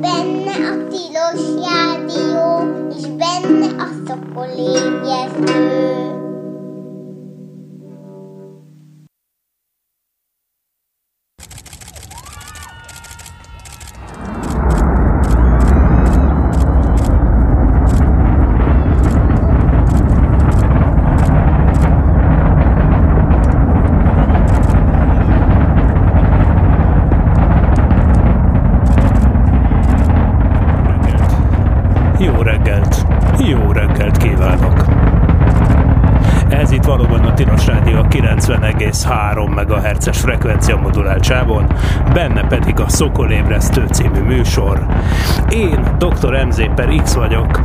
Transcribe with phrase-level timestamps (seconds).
[0.00, 6.11] benne a tilos rádió, és benne a szokolébresztő.
[40.02, 41.32] MHz-es frekvencia modulált
[42.12, 44.86] benne pedig a Szokolébresztő című műsor.
[45.50, 46.44] Én Dr.
[46.46, 47.60] MZ per X vagyok,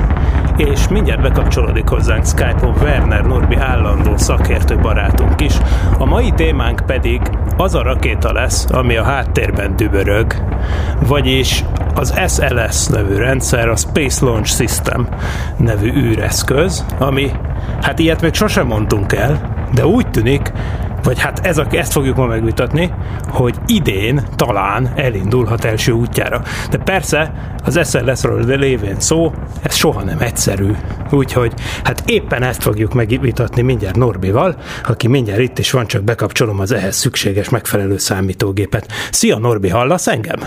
[0.57, 5.53] és mindjárt bekapcsolódik hozzánk Skype-on Werner Norbi állandó szakértő barátunk is.
[5.97, 7.21] A mai témánk pedig
[7.57, 10.33] az a rakéta lesz, ami a háttérben dübörög,
[11.07, 11.63] vagyis
[11.95, 15.07] az SLS nevű rendszer, a Space Launch System
[15.57, 17.31] nevű űreszköz, ami,
[17.81, 20.51] hát ilyet még sosem mondtunk el, de úgy tűnik,
[21.07, 22.93] vagy hát ez a, ezt fogjuk ma megvitatni,
[23.27, 26.41] hogy idén talán elindulhat első útjára.
[26.69, 27.33] De persze
[27.65, 30.71] az SLS-ről lévén szó, ez soha nem egyszerű.
[31.11, 36.59] Úgyhogy hát éppen ezt fogjuk megvitatni mindjárt Norbival, aki mindjárt itt is van, csak bekapcsolom
[36.59, 38.91] az ehhez szükséges megfelelő számítógépet.
[39.11, 40.39] Szia Norbi, hallasz engem?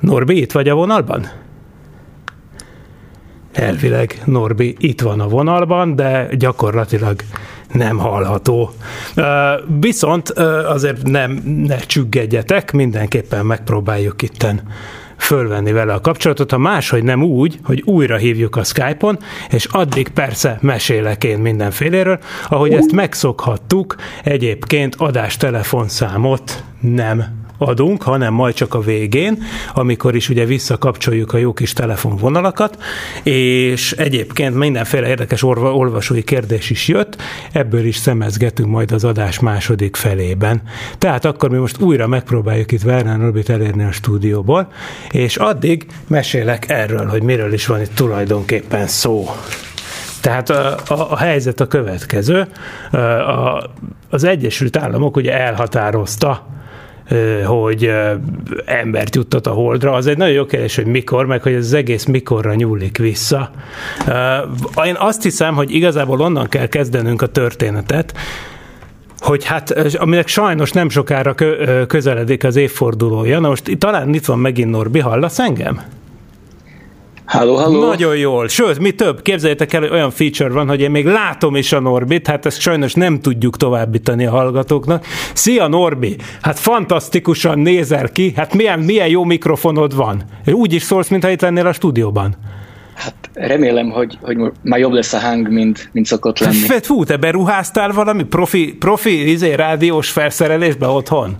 [0.00, 1.28] Norbi, itt vagy a vonalban?
[3.54, 7.20] Elvileg Norbi itt van a vonalban, de gyakorlatilag
[7.72, 8.70] nem hallható.
[9.80, 10.28] Viszont
[10.68, 14.60] azért nem ne csüggedjetek, mindenképpen megpróbáljuk itten
[15.16, 19.18] fölvenni vele a kapcsolatot, ha máshogy nem úgy, hogy újra hívjuk a Skype-on,
[19.50, 28.34] és addig persze mesélek én mindenféléről, ahogy ezt megszokhattuk, egyébként adás telefonszámot nem adunk, hanem
[28.34, 29.42] majd csak a végén,
[29.74, 32.82] amikor is ugye visszakapcsoljuk a jó kis telefonvonalakat,
[33.22, 37.16] és egyébként mindenféle érdekes orva, olvasói kérdés is jött,
[37.52, 40.62] ebből is szemezgetünk majd az adás második felében.
[40.98, 44.72] Tehát akkor mi most újra megpróbáljuk itt Werner Norbit elérni a stúdióból,
[45.10, 49.26] és addig mesélek erről, hogy miről is van itt tulajdonképpen szó.
[50.20, 52.46] Tehát a, a, a helyzet a következő.
[52.90, 53.70] A,
[54.10, 56.46] az Egyesült Államok ugye elhatározta,
[57.44, 57.90] hogy
[58.64, 59.92] embert juttat a holdra.
[59.92, 63.50] Az egy nagyon jó kérdés, hogy mikor, meg hogy ez az egész mikorra nyúlik vissza.
[64.84, 68.14] Én azt hiszem, hogy igazából onnan kell kezdenünk a történetet,
[69.18, 71.34] hogy hát, aminek sajnos nem sokára
[71.86, 73.40] közeledik az évfordulója.
[73.40, 75.80] Na most talán itt van megint Norbi, hallasz engem?
[77.24, 77.86] Halló, halló.
[77.86, 78.48] Nagyon jól.
[78.48, 81.80] Sőt, mi több, képzeljétek el, hogy olyan feature van, hogy én még látom is a
[81.80, 85.06] Norbit, hát ezt sajnos nem tudjuk továbbítani a hallgatóknak.
[85.32, 86.16] Szia Norbi!
[86.40, 90.22] Hát fantasztikusan nézel ki, hát milyen, milyen jó mikrofonod van.
[90.46, 92.34] Úgy is szólsz, mintha itt lennél a stúdióban.
[92.94, 96.66] Hát remélem, hogy, hogy már jobb lesz a hang, mint, mint szokott lenni.
[96.68, 101.36] Hát, fú, te beruháztál valami profi, profi izé, rádiós felszerelésbe otthon?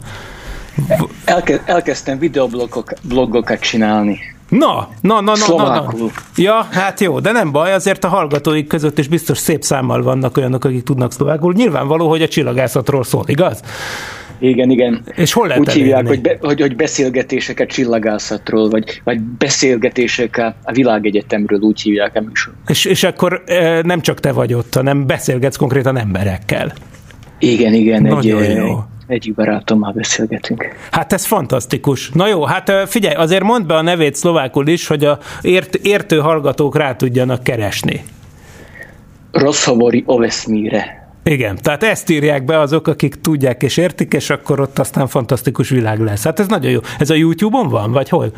[1.24, 4.33] Elke, elkezdtem videoblogokat csinálni.
[4.58, 5.92] Na, na, na, na, na, na.
[6.36, 10.36] Ja, hát jó, de nem baj, azért a hallgatóik között is biztos szép számmal vannak
[10.36, 11.52] olyanok, akik tudnak szlovákul.
[11.52, 13.60] Nyilvánvaló, hogy a csillagászatról szól, igaz?
[14.38, 15.04] Igen, igen.
[15.14, 20.36] És hol lehet Úgy hívják, hogy, be, hogy, hogy beszélgetések a csillagászatról, vagy, vagy beszélgetések
[20.36, 22.52] a, a világegyetemről, úgy hívják a műsor.
[22.66, 26.72] És, és akkor e, nem csak te vagy ott, hanem beszélgetsz konkrétan emberekkel.
[27.38, 28.02] Igen, igen.
[28.02, 30.68] Nagyon egy, jó egyik barátommal beszélgetünk.
[30.90, 32.10] Hát ez fantasztikus.
[32.10, 36.18] Na jó, hát figyelj, azért mondd be a nevét szlovákul is, hogy a ért, értő
[36.18, 38.04] hallgatók rá tudjanak keresni.
[39.32, 41.08] Rosszhavori Oveszmíre.
[41.24, 45.68] Igen, tehát ezt írják be azok, akik tudják és értik, és akkor ott aztán fantasztikus
[45.68, 46.24] világ lesz.
[46.24, 46.80] Hát ez nagyon jó.
[46.98, 48.32] Ez a YouTube-on van, vagy hol?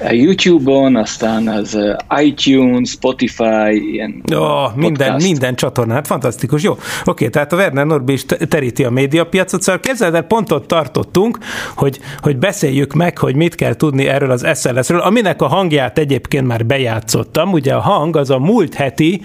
[0.00, 1.78] A YouTube-on, aztán az
[2.20, 6.76] iTunes, Spotify, ilyen oh, minden, minden csatornán, hát fantasztikus, jó.
[7.04, 11.38] Oké, tehát a Werner Norbi is teríti a médiapiacot, szóval képzeld el, pont ott tartottunk,
[11.74, 16.46] hogy, hogy beszéljük meg, hogy mit kell tudni erről az SLS-ről, aminek a hangját egyébként
[16.46, 19.22] már bejátszottam, ugye a hang az a múlt heti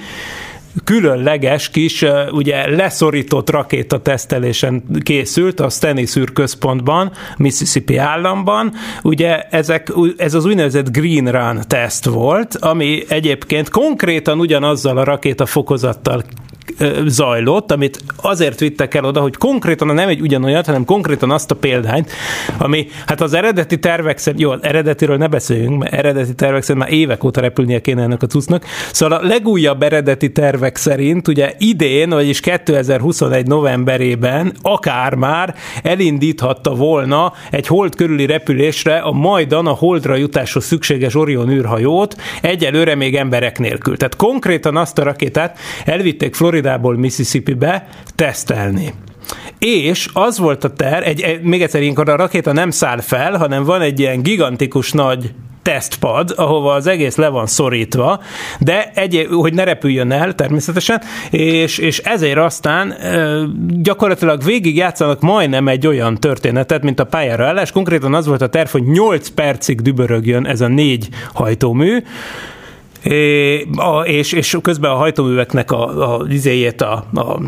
[0.83, 8.73] különleges kis, ugye leszorított rakéta tesztelésen készült a Stennis központban, Mississippi államban.
[9.03, 15.45] Ugye ezek, ez az úgynevezett Green Run teszt volt, ami egyébként konkrétan ugyanazzal a rakéta
[15.45, 16.23] fokozattal
[17.05, 21.55] zajlott, amit azért vittek el oda, hogy konkrétan nem egy ugyanolyat, hanem konkrétan azt a
[21.55, 22.11] példányt,
[22.57, 26.93] ami hát az eredeti tervek szerint, jó, eredetiről ne beszéljünk, mert eredeti tervek szerint már
[26.93, 28.65] évek óta repülnie kéne ennek a cuccnak.
[28.91, 37.33] Szóval a legújabb eredeti tervek szerint ugye idén, vagyis 2021 novemberében akár már elindíthatta volna
[37.51, 43.59] egy hold körüli repülésre a majdan a holdra jutáshoz szükséges Orion űrhajót, egyelőre még emberek
[43.59, 43.97] nélkül.
[43.97, 48.93] Tehát konkrétan azt a rakétát elvitték Floridából Mississippi-be tesztelni.
[49.59, 53.37] És az volt a ter, egy, egy, még egyszer ilyenkor a rakéta nem száll fel,
[53.37, 58.21] hanem van egy ilyen gigantikus nagy tesztpad, ahova az egész le van szorítva,
[58.59, 62.95] de egy, hogy ne repüljön el természetesen, és, és ezért aztán
[63.67, 67.71] gyakorlatilag végig játszanak majdnem egy olyan történetet, mint a pályára állás.
[67.71, 72.03] Konkrétan az volt a terv, hogy 8 percig dübörögjön ez a négy hajtómű,
[73.03, 77.39] É, a, és, és közben a hajtóműveknek a, a, izéjét, a, a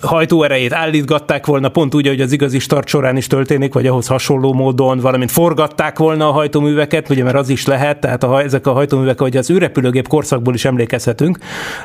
[0.00, 4.52] hajtóerejét állítgatták volna, pont úgy, hogy az igazi start során is történik, vagy ahhoz hasonló
[4.52, 8.72] módon, valamint forgatták volna a hajtóműveket, ugye, mert az is lehet, tehát a, ezek a
[8.72, 11.38] hajtóművek, hogy az űrrepülőgép korszakból is emlékezhetünk,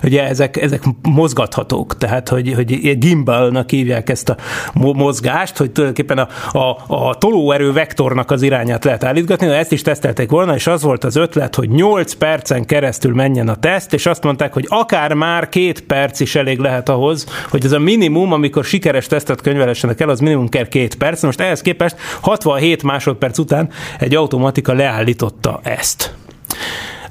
[0.04, 4.36] ugye ezek, ezek mozgathatók, tehát hogy, hogy gimbalnak hívják ezt a
[4.74, 9.82] mozgást, hogy tulajdonképpen a, a, a tolóerő vektornak az irányát lehet állítgatni, de ezt is
[9.82, 13.94] tesztelték volna, és az volt az ötlet, hogy 8 percen keresztül keresztül menjen a teszt,
[13.94, 17.80] és azt mondták, hogy akár már két perc is elég lehet ahhoz, hogy ez a
[17.80, 21.24] minimum, amikor sikeres tesztet könyvelessenek el, az minimum kell két perc.
[21.24, 23.70] Most ehhez képest 67 másodperc után
[24.00, 26.14] egy automatika leállította ezt.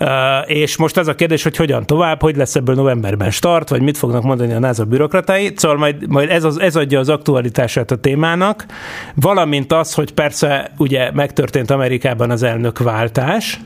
[0.00, 0.08] Uh,
[0.50, 3.98] és most az a kérdés, hogy hogyan tovább, hogy lesz ebből novemberben start, vagy mit
[3.98, 5.52] fognak mondani a NASA bürokratái.
[5.56, 8.66] Szóval majd, majd ez, az, ez adja az aktualitását a témának,
[9.14, 13.60] valamint az, hogy persze ugye megtörtént Amerikában az elnökváltás,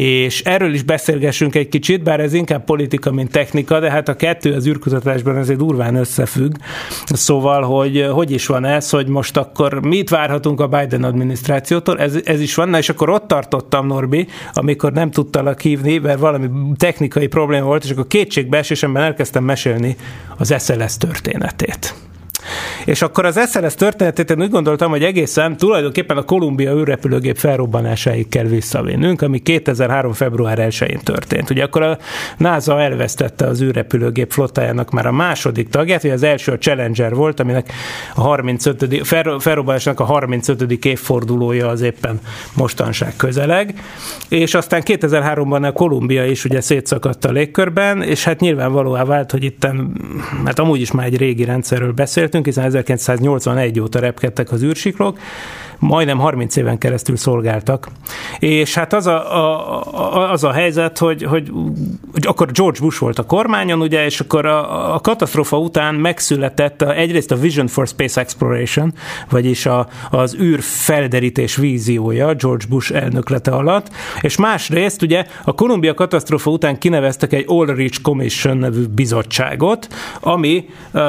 [0.00, 4.16] és erről is beszélgessünk egy kicsit, bár ez inkább politika, mint technika, de hát a
[4.16, 6.54] kettő az űrkutatásban azért durván összefügg.
[7.06, 12.18] Szóval, hogy hogy is van ez, hogy most akkor mit várhatunk a Biden adminisztrációtól, ez,
[12.24, 16.48] ez is van, na és akkor ott tartottam, Norbi, amikor nem tudtalak hívni, mert valami
[16.76, 19.96] technikai probléma volt, és akkor kétségbeesésemben elkezdtem mesélni
[20.36, 22.05] az SLS történetét.
[22.86, 28.28] És akkor az SLS történetét én úgy gondoltam, hogy egészen tulajdonképpen a Kolumbia űrrepülőgép felrobbanásáig
[28.28, 30.12] kell visszavinnünk, ami 2003.
[30.12, 31.50] február 1-én történt.
[31.50, 31.98] Ugye akkor a
[32.38, 37.40] NASA elvesztette az űrrepülőgép flottájának már a második tagját, ugye az első a Challenger volt,
[37.40, 37.72] aminek
[38.14, 39.06] a 35.
[39.38, 40.84] felrobbanásnak a 35.
[40.84, 42.20] évfordulója az éppen
[42.56, 43.74] mostanság közeleg,
[44.28, 49.44] és aztán 2003-ban a Kolumbia is ugye szétszakadt a légkörben, és hát nyilvánvalóvá vált, hogy
[49.44, 49.66] itt,
[50.44, 55.18] mert amúgy is már egy régi rendszerről beszéltünk, hiszen 1981 óta repkedtek az űrsiklók,
[55.78, 57.88] majdnem 30 éven keresztül szolgáltak.
[58.38, 59.34] És hát az a,
[59.94, 61.50] a, az a helyzet, hogy, hogy,
[62.12, 66.82] hogy akkor George Bush volt a kormányon, ugye, és akkor a, a katasztrófa után megszületett
[66.82, 68.94] a, egyrészt a Vision for Space Exploration,
[69.30, 73.90] vagyis a, az űr felderítés víziója George Bush elnöklete alatt,
[74.20, 79.88] és másrészt ugye a Kolumbia katasztrófa után kineveztek egy All Reach Commission nevű bizottságot,
[80.20, 81.02] ami uh,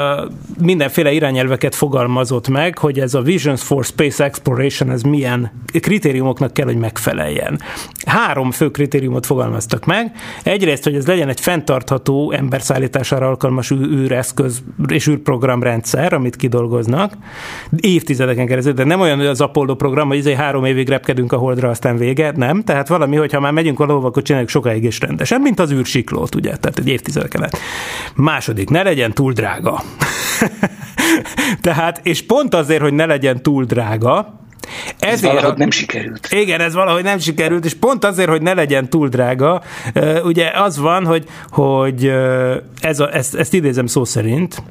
[0.62, 6.54] mindenféle irányelveket fogalmazott meg, hogy ez a Visions for Space Exploration Corporation ez milyen kritériumoknak
[6.54, 7.62] kell, hogy megfeleljen.
[8.06, 10.12] Három fő kritériumot fogalmaztak meg.
[10.44, 17.14] Egyrészt, hogy ez legyen egy fenntartható emberszállítására alkalmas űreszköz és űrprogramrendszer, amit kidolgoznak.
[17.76, 21.38] Évtizedeken keresztül, de nem olyan, hogy az Apollo program, hogy izé három évig repkedünk a
[21.38, 22.32] holdra, aztán vége.
[22.36, 26.36] Nem, tehát valami, hogyha már megyünk valahova, akkor csináljuk sokáig és rendesen, mint az űrsiklót,
[26.36, 26.56] ugye?
[26.56, 27.58] Tehát egy évtizedeken át.
[28.16, 29.82] Második, ne legyen túl drága.
[31.62, 34.46] Tehát, és pont azért, hogy ne legyen túl drága,
[35.00, 36.28] ez valahogy nem sikerült.
[36.32, 39.62] Igen, ez valahogy nem sikerült, és pont azért, hogy ne legyen túl drága,
[40.24, 42.14] ugye az van, hogy, hogy
[42.82, 44.64] ez a, ezt, ezt idézem szó szerint,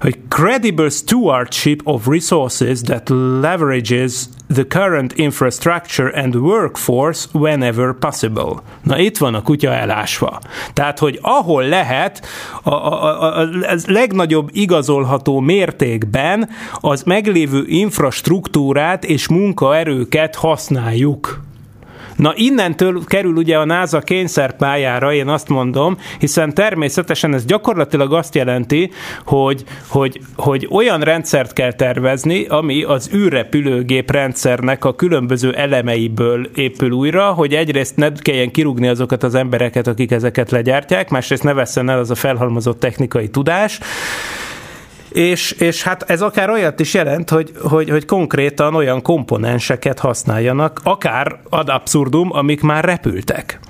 [0.00, 3.08] hogy credible stewardship of resources that
[3.40, 8.62] leverages the current infrastructure and workforce whenever possible.
[8.82, 10.40] Na itt van a kutya elásva.
[10.72, 12.26] Tehát, hogy ahol lehet,
[12.62, 13.48] a, a, a, a
[13.86, 21.48] legnagyobb igazolható mértékben az meglévő infrastruktúrát és munkaerőket használjuk.
[22.20, 28.34] Na innentől kerül ugye a NASA kényszerpályára, én azt mondom, hiszen természetesen ez gyakorlatilag azt
[28.34, 28.90] jelenti,
[29.24, 36.90] hogy, hogy, hogy olyan rendszert kell tervezni, ami az űrrepülőgép rendszernek a különböző elemeiből épül
[36.90, 41.88] újra, hogy egyrészt ne kelljen kirúgni azokat az embereket, akik ezeket legyártják, másrészt ne vesszen
[41.88, 43.80] el az a felhalmozott technikai tudás,
[45.10, 50.80] és, és hát ez akár olyat is jelent, hogy, hogy, hogy konkrétan olyan komponenseket használjanak,
[50.84, 53.60] akár ad abszurdum, amik már repültek.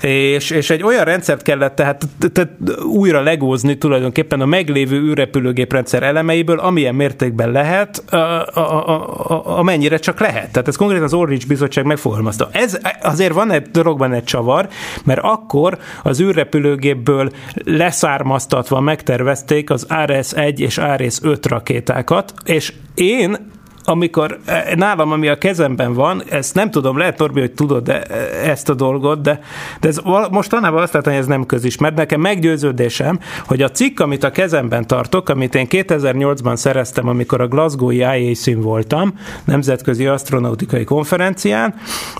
[0.00, 2.50] És, és egy olyan rendszert kellett tehát, tehát
[2.82, 8.88] újra legózni tulajdonképpen a meglévő űrrepülőgép elemeiből, amilyen mértékben lehet, a, a,
[9.28, 10.52] a, amennyire csak lehet.
[10.52, 12.48] Tehát ez konkrétan az Orridge bizottság megfogalmazta.
[12.52, 14.68] Ez azért van egy dologban egy csavar,
[15.04, 17.30] mert akkor az űrrepülőgépből
[17.64, 23.52] leszármaztatva megtervezték az RS-1 és RS-5 rakétákat, és én
[23.86, 28.02] amikor eh, nálam, ami a kezemben van, ezt nem tudom, lehet Norbi, hogy tudod de
[28.02, 29.40] eh, ezt a dolgot, de,
[29.80, 30.00] de ez
[30.30, 31.94] mostanában azt látom, hogy ez nem közismert.
[31.94, 37.48] Nekem meggyőződésem, hogy a cikk, amit a kezemben tartok, amit én 2008-ban szereztem, amikor a
[37.48, 39.14] Glasgow-i IAC-n voltam,
[39.44, 41.74] Nemzetközi Astronautikai Konferencián,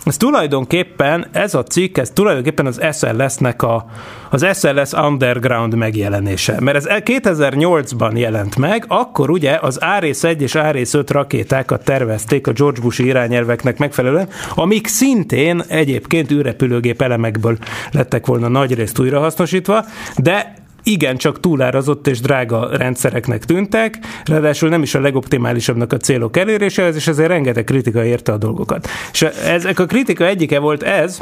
[0.04, 3.86] ez tulajdonképpen, ez a cikk, ez tulajdonképpen az SLS-nek a,
[4.34, 6.60] az SLS Underground megjelenése.
[6.60, 12.46] Mert ez 2008-ban jelent meg, akkor ugye az Ares 1 és Ares 5 rakétákat tervezték
[12.46, 17.58] a George Bush irányelveknek megfelelően, amik szintén egyébként űrrepülőgép elemekből
[17.90, 19.84] lettek volna nagyrészt újrahasznosítva,
[20.16, 26.36] de igen, csak túlárazott és drága rendszereknek tűntek, ráadásul nem is a legoptimálisabbnak a célok
[26.36, 28.88] eléréséhez, és ezért rengeteg kritika érte a dolgokat.
[29.12, 31.20] És ezek a kritika egyike volt ez,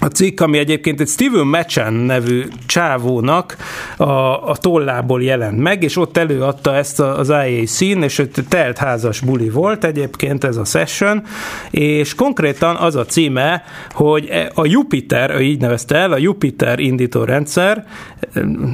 [0.00, 3.56] a cikk, ami egyébként egy Steven Matchan nevű csávónak
[3.96, 4.04] a,
[4.48, 9.50] a tollából jelent meg, és ott előadta ezt az IAC-n, és egy telt házas buli
[9.50, 11.22] volt egyébként ez a session,
[11.70, 17.86] és konkrétan az a címe, hogy a Jupiter, ő így nevezte el, a Jupiter indítórendszer,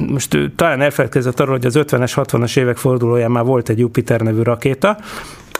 [0.07, 4.21] most ő talán elfelelkezett arról, hogy az 50-es, 60-as évek fordulóján már volt egy Jupiter
[4.21, 4.97] nevű rakéta,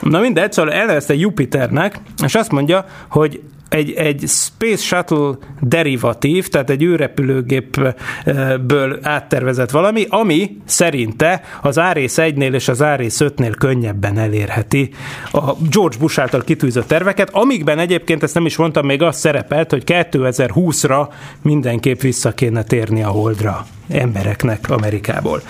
[0.02, 6.70] Na mindegy, szóval elnevezte Jupiternek, és azt mondja, hogy egy, egy Space Shuttle derivatív, tehát
[6.70, 14.90] egy űrrepülőgépből áttervezett valami, ami szerinte az Ares 1-nél és az Ares 5-nél könnyebben elérheti
[15.32, 19.72] a George Bush által kitűzött terveket, amikben egyébként ezt nem is mondtam, még azt szerepelt,
[19.72, 21.08] hogy 2020-ra
[21.42, 25.42] mindenképp vissza kéne térni a Holdra embereknek Amerikából.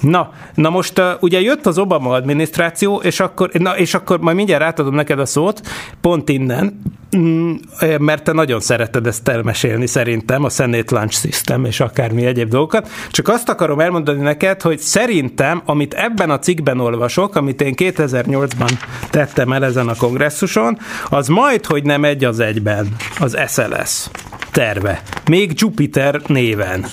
[0.00, 4.36] Na, na most uh, ugye jött az Obama adminisztráció, és akkor, na, és akkor majd
[4.36, 5.60] mindjárt átadom neked a szót,
[6.00, 6.80] pont innen,
[7.16, 7.54] mm,
[7.98, 12.88] mert te nagyon szereted ezt elmesélni szerintem, a Senate Launch System és akármi egyéb dolgokat.
[13.10, 18.70] Csak azt akarom elmondani neked, hogy szerintem, amit ebben a cikkben olvasok, amit én 2008-ban
[19.10, 20.78] tettem el ezen a kongresszuson,
[21.10, 24.08] az majd, hogy nem egy az egyben az SLS
[24.50, 25.02] terve.
[25.28, 26.86] Még Jupiter néven.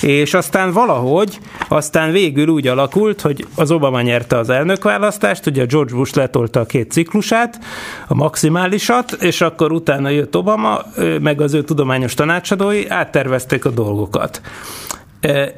[0.00, 5.94] És aztán valahogy, aztán végül úgy alakult, hogy az Obama nyerte az elnökválasztást, ugye George
[5.94, 7.58] Bush letolta a két ciklusát,
[8.06, 10.80] a maximálisat, és akkor utána jött Obama,
[11.20, 14.40] meg az ő tudományos tanácsadói, áttervezték a dolgokat.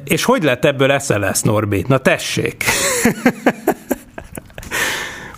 [0.03, 1.85] És hogy lett ebből SLS, Norbi?
[1.87, 2.63] Na tessék!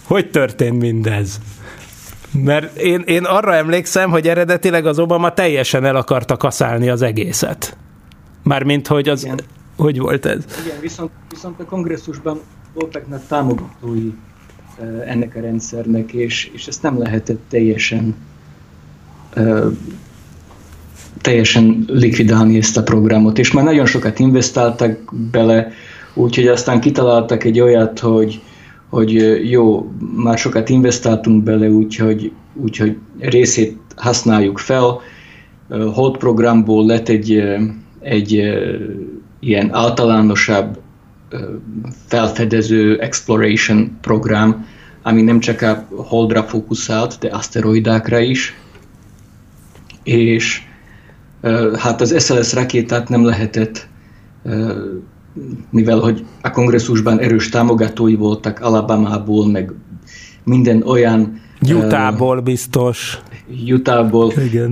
[0.08, 1.40] hogy történt mindez?
[2.32, 7.78] Mert én, én arra emlékszem, hogy eredetileg az Obama teljesen el akarta kaszálni az egészet.
[8.44, 9.24] Mármint, hogy az...
[9.24, 9.40] Igen.
[9.76, 10.46] Hogy volt ez?
[10.66, 12.40] Igen, viszont, viszont a kongresszusban
[12.74, 14.12] voltak támogatói
[15.06, 18.16] ennek a rendszernek, és, és ezt nem lehetett teljesen
[21.22, 25.72] teljesen likvidálni ezt a programot, és már nagyon sokat investáltak bele,
[26.14, 28.42] úgyhogy aztán kitaláltak egy olyat, hogy,
[28.90, 29.12] hogy
[29.50, 35.00] jó, már sokat investáltunk bele, úgyhogy, úgyhogy részét használjuk fel.
[35.94, 37.44] Hold programból lett egy
[38.02, 38.44] egy
[39.40, 40.80] ilyen általánosabb
[42.08, 44.66] felfedező exploration program,
[45.02, 48.56] ami nem csak a holdra fókuszált, de aszteroidákra is.
[50.04, 50.62] És
[51.78, 53.88] hát az SLS rakétát nem lehetett,
[55.70, 59.72] mivel hogy a kongresszusban erős támogatói voltak Alabamából, meg
[60.44, 61.40] minden olyan...
[61.70, 63.20] Utahból biztos.
[63.72, 64.34] Utahból.
[64.46, 64.72] Igen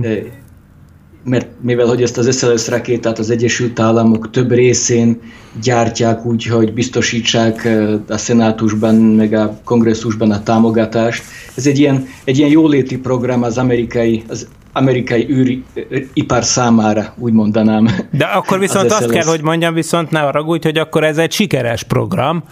[1.24, 5.20] mert mivel hogy ezt az SLS rakétát az Egyesült Államok több részén
[5.62, 7.68] gyártják úgy, hogy biztosítsák
[8.08, 11.22] a szenátusban, meg a kongresszusban a támogatást.
[11.54, 17.88] Ez egy ilyen, egy ilyen jóléti program az amerikai, az amerikai űripar számára, úgy mondanám.
[18.10, 21.82] De akkor viszont azt kell, hogy mondjam, viszont ne úgy, hogy akkor ez egy sikeres
[21.82, 22.42] program,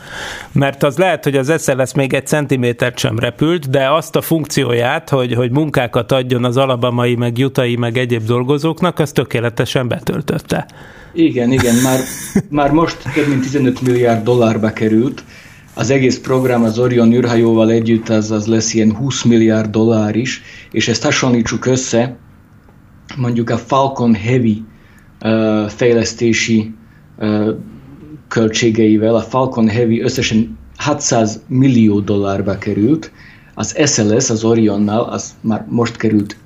[0.52, 5.08] mert az lehet, hogy az SLS még egy centimétert sem repült, de azt a funkcióját,
[5.08, 10.66] hogy, hogy munkákat adjon az alabamai, meg jutai, meg egyéb dolgozóknak, az tökéletesen betöltötte.
[11.12, 11.98] Igen, igen, már,
[12.48, 15.24] már most több mint 15 milliárd dollárba került,
[15.78, 20.42] az egész program az Orion űrhajóval együtt az, az lesz ilyen 20 milliárd dollár is,
[20.72, 22.16] és ezt hasonlítsuk össze
[23.16, 24.62] mondjuk a Falcon Heavy
[25.22, 26.74] uh, fejlesztési
[27.18, 27.48] uh,
[28.28, 29.14] költségeivel.
[29.14, 33.12] A Falcon Heavy összesen 600 millió dollárba került,
[33.54, 36.36] az SLS az Orionnal az már most került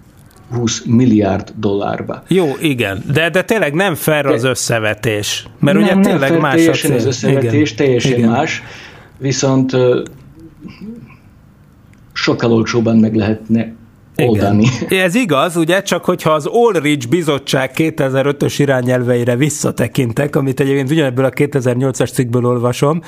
[0.51, 2.23] 20 milliárd dollárba.
[2.29, 5.47] Jó, igen, de, de tényleg nem fair az összevetés.
[5.59, 6.95] Mert nem, ugye nem tényleg fair, más a cél.
[6.95, 7.77] az összevetés, igen.
[7.77, 8.29] teljesen igen.
[8.29, 8.63] más,
[9.23, 9.77] viszont
[12.13, 13.75] sokkal olcsóban meg lehetne
[14.29, 14.67] oldani.
[14.81, 15.05] Igen.
[15.05, 21.31] Ez igaz, ugye, csak hogyha az Allridge Bizottság 2005-ös irányelveire visszatekintek, amit egyébként ugyanebből a
[21.31, 23.03] 2008-as cikkből olvasom,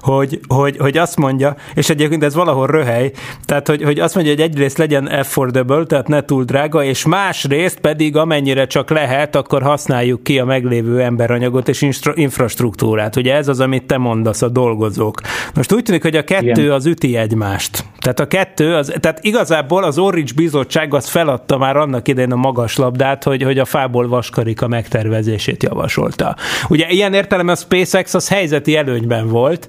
[0.00, 3.12] hogy, hogy, hogy azt mondja, és egyébként ez valahol röhely,
[3.44, 7.80] tehát hogy, hogy azt mondja, hogy egyrészt legyen affordable, tehát ne túl drága, és másrészt
[7.80, 13.16] pedig amennyire csak lehet, akkor használjuk ki a meglévő emberanyagot és infrastruktúrát.
[13.16, 15.20] Ugye ez az, amit te mondasz, a dolgozók.
[15.54, 16.70] Most úgy tűnik, hogy a kettő Igen.
[16.70, 17.84] az üti egymást.
[17.98, 22.36] Tehát a kettő, az, tehát igazából az Allridge bizottság az feladta már annak idején a
[22.36, 26.36] magas labdát, hogy, hogy a fából vaskarika megtervezését javasolta.
[26.68, 29.68] Ugye ilyen értelemben a SpaceX az helyzeti előnyben volt,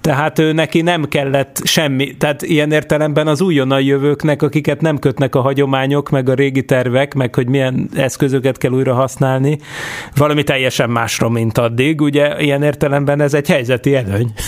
[0.00, 5.34] tehát ő neki nem kellett semmi, tehát ilyen értelemben az újonnan jövőknek, akiket nem kötnek
[5.34, 9.58] a hagyományok, meg a régi tervek, meg hogy milyen eszközöket kell újra használni,
[10.16, 14.32] valami teljesen másra, mint addig, ugye ilyen értelemben ez egy helyzeti előny.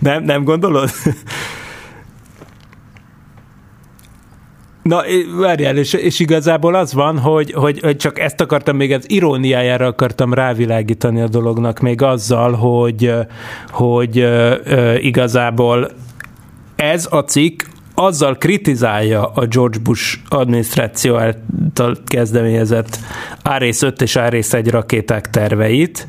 [0.00, 0.90] nem, nem gondolod?
[4.82, 5.02] Na,
[5.40, 9.86] várjál, és, és igazából az van, hogy, hogy, hogy csak ezt akartam még, az iróniájára
[9.86, 13.14] akartam rávilágítani a dolognak, még azzal, hogy,
[13.68, 14.28] hogy
[15.00, 15.90] igazából
[16.76, 17.62] ez a cikk
[17.94, 22.98] azzal kritizálja a George Bush adminisztráció által kezdeményezett
[23.42, 26.08] Árész 5 és Árész 1 rakéták terveit,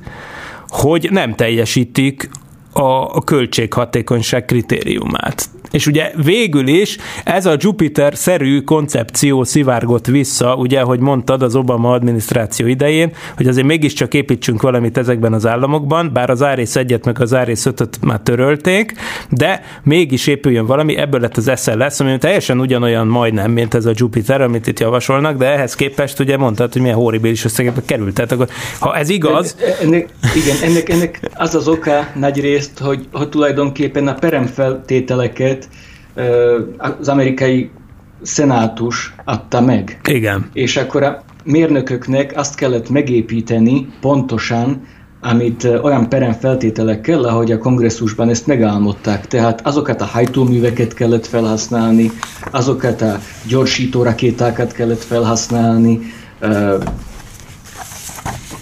[0.68, 2.30] hogy nem teljesítik
[2.72, 5.50] a, a költséghatékonyság kritériumát.
[5.72, 11.92] És ugye végül is ez a Jupiter-szerű koncepció szivárgott vissza, ugye, hogy mondtad az Obama
[11.92, 17.22] adminisztráció idején, hogy azért mégiscsak építsünk valamit ezekben az államokban, bár az Árész egyet meg
[17.22, 18.94] az Árész 5 már törölték,
[19.30, 23.92] de mégis épüljön valami, ebből lett az SLS, ami teljesen ugyanolyan majdnem, mint ez a
[23.96, 28.13] Jupiter, amit itt javasolnak, de ehhez képest ugye mondtad, hogy milyen horribilis összegekbe került.
[28.13, 28.48] Tehát akkor,
[28.80, 29.56] ha ez igaz...
[29.82, 35.70] Ennek, igen, ennek, ennek az az oka nagy részt, hogy, hogy tulajdonképpen a peremfeltételeket
[36.77, 37.70] az amerikai
[38.22, 40.00] szenátus adta meg.
[40.03, 40.50] Igen.
[40.53, 44.88] És akkor a mérnököknek azt kellett megépíteni pontosan,
[45.22, 49.27] amit olyan perem feltételekkel, ahogy a kongresszusban ezt megálmodták.
[49.27, 52.12] Tehát azokat a hajtóműveket kellett felhasználni,
[52.51, 56.00] azokat a gyorsító rakétákat kellett felhasználni.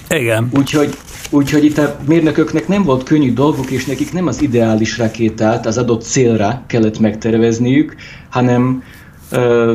[0.09, 0.49] Igen.
[0.51, 0.97] Úgyhogy
[1.29, 5.77] Úgyhogy itt a mérnököknek nem volt könnyű dolguk, és nekik nem az ideális rakétát az
[5.77, 7.95] adott célra kellett megtervezniük,
[8.29, 8.83] hanem
[9.31, 9.73] uh,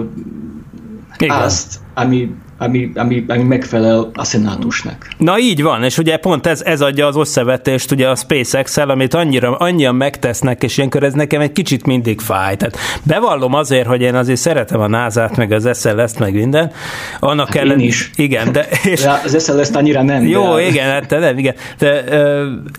[1.29, 5.09] azt, ami ami, ami, ami megfelel a szenátusnak.
[5.19, 9.15] Na így van, és ugye pont ez, ez adja az összevetést ugye a SpaceX-el, amit
[9.15, 12.57] annyira, annyian megtesznek, és ilyenkor ez nekem egy kicsit mindig fáj.
[12.57, 16.73] Tehát bevallom azért, hogy én azért szeretem a NASA-t, meg az SLS-t, meg minden.
[17.21, 18.11] Annak hát ellen, én is.
[18.17, 18.67] Igen, de...
[18.93, 20.27] És, de az SLS-t annyira nem.
[20.27, 20.67] Jó, de...
[20.67, 21.55] igen, hát nem, igen.
[21.79, 22.05] De,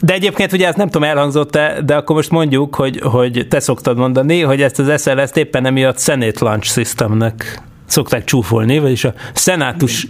[0.02, 3.98] de egyébként ugye ez nem tudom, elhangzott-e, de akkor most mondjuk, hogy, hogy te szoktad
[3.98, 10.08] mondani, hogy ezt az SLS-t éppen emiatt Senate Launch Systemnek szokták csúfolni, vagyis a szenátus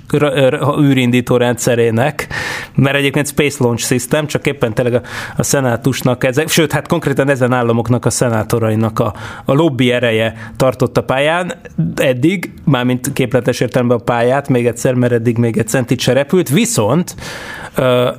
[0.79, 2.27] űrindító rendszerének,
[2.75, 5.01] mert egyébként Space Launch System, csak éppen tényleg a,
[5.38, 9.13] a szenátusnak, ezek, sőt, hát konkrétan ezen államoknak a szenátorainak a,
[9.45, 11.53] a lobby ereje tartott a pályán,
[11.95, 16.49] eddig, mármint képletes értelemben a pályát, még egyszer, mert eddig még egy centit se repült,
[16.49, 17.15] viszont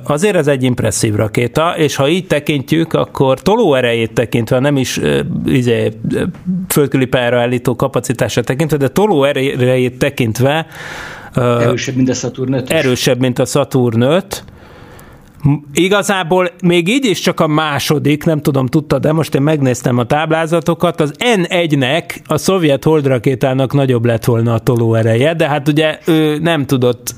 [0.03, 4.99] azért ez egy impresszív rakéta, és ha így tekintjük, akkor tolóerejét tekintve, nem is
[5.45, 5.91] izé,
[6.67, 8.87] földküli pályára állító kapacitása tekintve, de
[9.51, 10.67] tolóerejét tekintve
[11.33, 14.43] erősebb, mint a Saturn 5 Erősebb, mint a Saturn 5.
[15.73, 20.05] Igazából még így is csak a második, nem tudom, tudta, de most én megnéztem a
[20.05, 26.37] táblázatokat, az N1-nek, a szovjet holdrakétának nagyobb lett volna a tolóereje, de hát ugye ő
[26.37, 27.15] nem tudott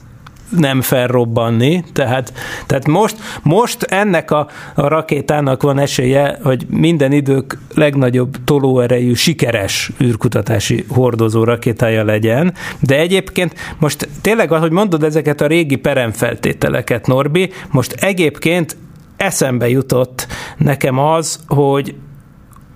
[0.49, 2.33] nem felrobbanni, tehát,
[2.65, 9.91] tehát most, most ennek a, a rakétának van esélye, hogy minden idők legnagyobb tolóerejű, sikeres
[10.01, 17.51] űrkutatási hordozó rakétája legyen, de egyébként most tényleg, ahogy mondod ezeket a régi peremfeltételeket, Norbi,
[17.71, 18.77] most egyébként
[19.17, 21.95] eszembe jutott nekem az, hogy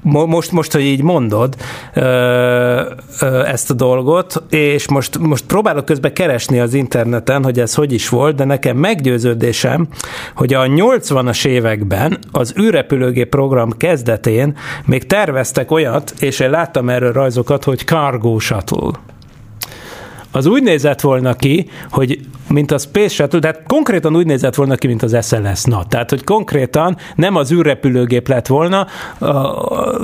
[0.04, 1.56] most, most, hogy így mondod
[3.46, 8.10] ezt a dolgot, és most, most próbálok közben keresni az interneten, hogy ez hogy is
[8.10, 9.88] volt, de nekem meggyőződésem,
[10.36, 17.12] hogy a 80-as években az űrrepülőgép program kezdetén még terveztek olyat, és én láttam erről
[17.12, 19.13] rajzokat, hogy Cargo Shuttle
[20.36, 22.20] az úgy nézett volna ki, hogy
[22.50, 25.90] mint a Space Shuttle, tehát konkrétan úgy nézett volna ki, mint az SLS NAT.
[25.90, 28.88] Tehát, hogy konkrétan nem az űrrepülőgép lett volna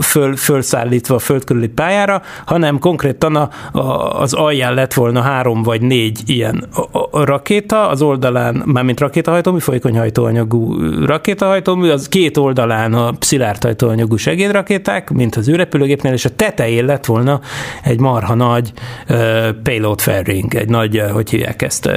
[0.01, 5.63] föl, fölszállítva a föld körüli pályára, hanem konkrétan a, a, az alján lett volna három
[5.63, 12.37] vagy négy ilyen a, a rakéta, az oldalán, mármint rakétahajtómű, folyékony hajtóanyagú rakétahajtómű, az két
[12.37, 17.39] oldalán a szilárd hajtóanyagú segédrakéták, mint az űrrepülőgépnél, és a tetején lett volna
[17.83, 18.71] egy marha nagy
[19.09, 19.17] uh,
[19.63, 21.89] payload fairing, egy nagy, uh, hogy hívják ezt,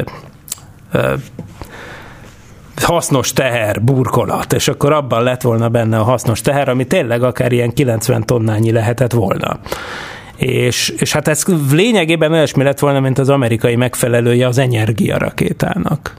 [0.92, 1.12] uh,
[2.76, 7.52] hasznos teher, burkolat, és akkor abban lett volna benne a hasznos teher, ami tényleg akár
[7.52, 9.58] ilyen 90 tonnányi lehetett volna.
[10.36, 16.14] És, és hát ez lényegében olyasmi lett volna, mint az amerikai megfelelője az energiarakétának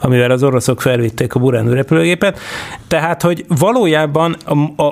[0.00, 2.38] amivel az oroszok felvitték a Burán repülőgépet.
[2.88, 4.36] Tehát, hogy valójában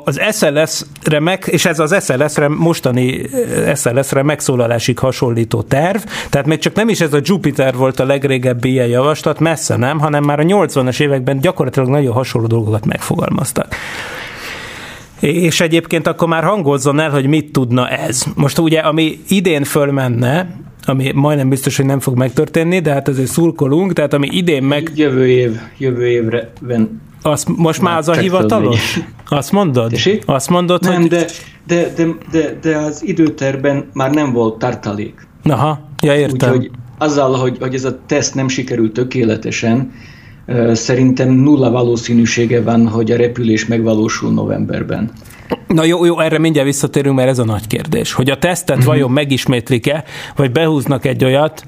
[0.04, 6.58] az SLS-re meg, és ez az SLS-re, mostani eh, SLS-re megszólalásig hasonlító terv, tehát még
[6.58, 10.40] csak nem is ez a Jupiter volt a legrégebbi ilyen javaslat, messze nem, hanem már
[10.40, 13.74] a 80-as években gyakorlatilag nagyon hasonló dolgokat megfogalmaztak.
[15.20, 18.24] És egyébként akkor már hangozzon el, hogy mit tudna ez.
[18.34, 20.48] Most ugye, ami idén fölmenne,
[20.88, 24.92] ami majdnem biztos, hogy nem fog megtörténni, de hát azért szurkolunk, tehát ami idén meg...
[24.94, 27.00] Jövő év, jövő évre van.
[27.22, 28.98] Azt most már az a hivatalos?
[29.28, 29.90] Azt mondod?
[29.90, 30.18] Tessé?
[30.26, 31.08] Azt mondod, nem, hogy...
[31.08, 31.26] de,
[31.66, 35.26] de, de, de, de az időterben már nem volt tartalék.
[35.42, 36.50] Aha, ja értem.
[36.50, 39.92] Úgyhogy azzal, hogy, hogy ez a teszt nem sikerült tökéletesen,
[40.72, 45.10] szerintem nulla valószínűsége van, hogy a repülés megvalósul novemberben.
[45.66, 48.12] Na jó, jó, erre mindjárt visszatérünk, mert ez a nagy kérdés.
[48.12, 48.92] Hogy a tesztet uh-huh.
[48.92, 50.04] vajon megismétlik-e,
[50.36, 51.64] vagy behúznak egy olyat,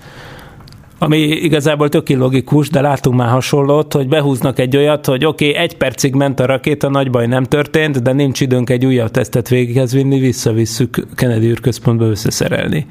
[1.02, 5.62] ami igazából tök logikus, de látunk már hasonlót, hogy behúznak egy olyat, hogy oké, okay,
[5.62, 9.48] egy percig ment a rakéta, nagy baj nem történt, de nincs időnk egy újabb tesztet
[9.48, 12.86] végighez vinni, visszavisszük Kennedy űrközpontba összeszerelni.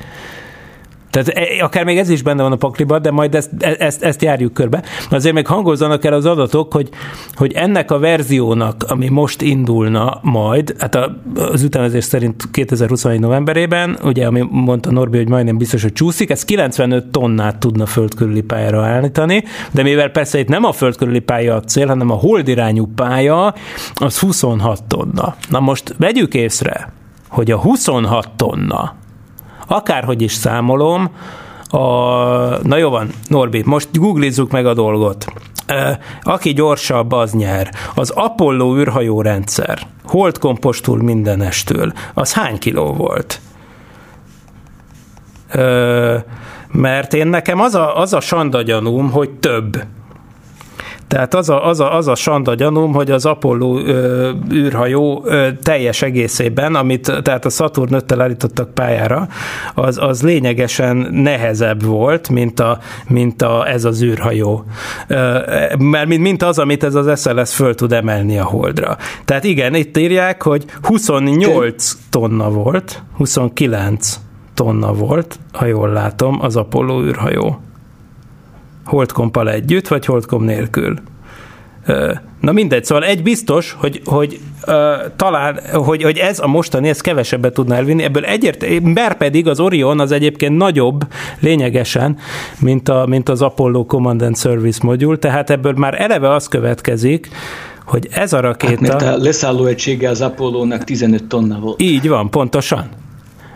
[1.10, 4.04] Tehát e, akár még ez is benne van a pakliba, de majd ezt, e, ezt,
[4.04, 4.84] ezt járjuk körbe.
[5.10, 6.90] Azért még hangozzanak el az adatok, hogy,
[7.34, 11.00] hogy ennek a verziónak, ami most indulna majd, hát
[11.36, 16.46] az ütemezés szerint 2021 novemberében, ugye, ami mondta Norbi, hogy majdnem biztos, hogy csúszik, ez
[16.46, 21.62] 95 tonnát tudna földkörüli pályára állítani, de mivel persze itt nem a földkörüli pálya a
[21.62, 23.54] cél, hanem a holdirányú pálya,
[23.94, 25.36] az 26 tonna.
[25.50, 26.92] Na most vegyük észre,
[27.28, 28.99] hogy a 26 tonna
[29.70, 31.10] akárhogy is számolom,
[31.70, 31.80] a,
[32.68, 35.26] na jó van, Norbi, most googlizzuk meg a dolgot.
[36.22, 37.70] Aki gyorsabb, az nyer.
[37.96, 43.42] Az Apollo űrhajó rendszer, holdkompostul mindenestől, az hány kiló volt?
[46.72, 49.84] mert én nekem az a, az a sanda gyanúm, hogy több.
[51.10, 55.48] Tehát az a, az a, az a sanda gyanúm, hogy az Apollo ö, űrhajó ö,
[55.64, 59.28] teljes egészében, amit tehát a Saturn 5 állítottak pályára,
[59.76, 64.64] az, az lényegesen nehezebb volt, mint, a, mint a, ez az űrhajó.
[65.78, 68.98] Mert mint, mint az, amit ez az SLS föl tud emelni a holdra.
[69.26, 74.20] Tehát igen, itt írják, hogy 28 tonna volt, 29
[74.54, 77.60] tonna volt, ha jól látom, az Apollo űrhajó.
[78.90, 80.96] Holdkompal együtt, vagy Holdkom nélkül.
[82.42, 84.74] Na mindegy, szóval egy biztos, hogy, hogy uh,
[85.16, 89.60] talán, hogy, hogy ez a mostani, ez kevesebbet tudna elvinni, ebből egyért, bár pedig az
[89.60, 91.08] Orion az egyébként nagyobb
[91.40, 92.18] lényegesen,
[92.60, 97.30] mint, a, mint az Apollo Command and Service modul, tehát ebből már eleve az következik,
[97.86, 98.92] hogy ez a rakéta...
[98.92, 101.82] Hát mert a leszálló egysége az Apollo-nak 15 tonna volt.
[101.82, 102.90] Így van, pontosan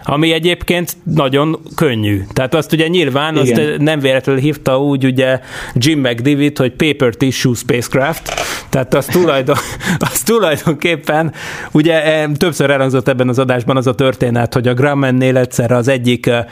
[0.04, 2.22] ami egyébként nagyon könnyű.
[2.34, 5.40] Tehát azt ugye nyilván azt nem véletlenül hívta úgy ugye
[5.74, 8.34] Jim McDivitt, hogy paper tissue spacecraft,
[8.70, 9.56] tehát az, tulajdon,
[10.12, 11.34] az tulajdonképpen
[11.72, 15.88] ugye eh, többször elhangzott ebben az adásban az a történet, hogy a Grumman-nél egyszer az
[15.88, 16.46] egyik eh,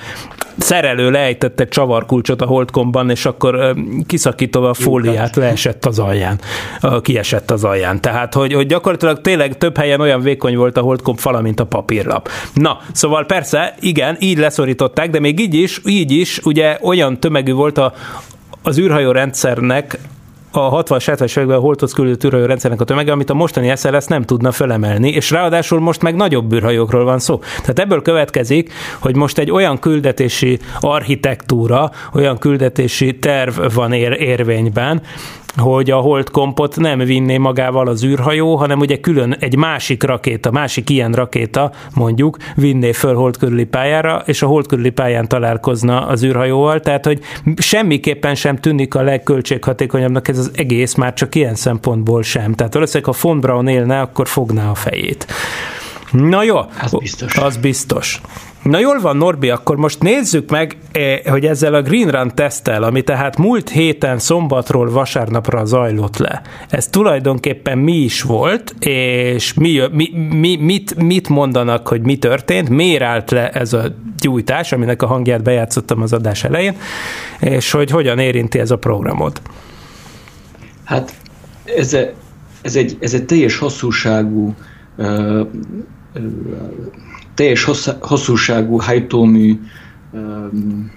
[0.57, 3.71] szerelő leejtett egy csavarkulcsot a holdkomban, és akkor eh,
[4.07, 6.39] kiszakítva a fóliát leesett az alján,
[7.01, 8.01] kiesett az alján.
[8.01, 11.65] Tehát, hogy, hogy gyakorlatilag tényleg több helyen olyan vékony volt a holdkom fala, mint a
[11.65, 12.29] papírlap.
[12.53, 17.19] Na, szóval persze Persze, igen, így leszorították, de még így is, így is ugye olyan
[17.19, 17.93] tömegű volt a,
[18.63, 19.99] az űrhajó rendszernek
[20.51, 24.51] a 60-70-es években a Holthoz küldött rendszernek a tömege, amit a mostani SLS nem tudna
[24.51, 27.39] fölemelni, és ráadásul most meg nagyobb űrhajókról van szó.
[27.61, 35.01] Tehát ebből következik, hogy most egy olyan küldetési architektúra, olyan küldetési terv van ér- érvényben,
[35.57, 40.89] hogy a holdkompot nem vinné magával az űrhajó, hanem ugye külön egy másik rakéta, másik
[40.89, 46.23] ilyen rakéta mondjuk vinné föl hold körüli pályára, és a hold körüli pályán találkozna az
[46.23, 47.19] űrhajóval, tehát hogy
[47.57, 52.53] semmiképpen sem tűnik a legköltséghatékonyabbnak ez az egész, már csak ilyen szempontból sem.
[52.53, 55.25] Tehát valószínűleg, ha von Braun élne, akkor fogná a fejét.
[56.11, 57.37] Na jó, az biztos.
[57.37, 58.21] Az biztos.
[58.63, 62.83] Na jól van, Norbi, akkor most nézzük meg, eh, hogy ezzel a Green Run tesztel,
[62.83, 69.81] ami tehát múlt héten szombatról vasárnapra zajlott le, ez tulajdonképpen mi is volt, és mi,
[69.91, 73.83] mi, mi, mit, mit mondanak, hogy mi történt, miért állt le ez a
[74.17, 76.75] gyújtás, aminek a hangját bejátszottam az adás elején,
[77.39, 79.41] és hogy hogyan érinti ez a programot.
[80.83, 81.13] Hát
[81.63, 81.97] ez,
[82.61, 84.55] ez, egy, ez egy teljes hosszúságú
[84.97, 85.47] uh,
[87.33, 87.63] teljes
[87.99, 89.59] hosszúságú hajtómű
[90.11, 90.91] um,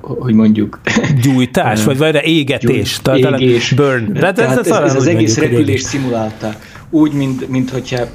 [0.00, 0.80] hogy mondjuk...
[1.22, 3.00] Gyújtás, vagy vagy égetés.
[3.04, 3.72] Gyújt, tehát, égés.
[3.72, 4.12] Burn.
[4.12, 6.56] De tehát ez, ez, ez az egész repülés szimulálták.
[6.90, 8.06] Úgy, mint, mint hogyha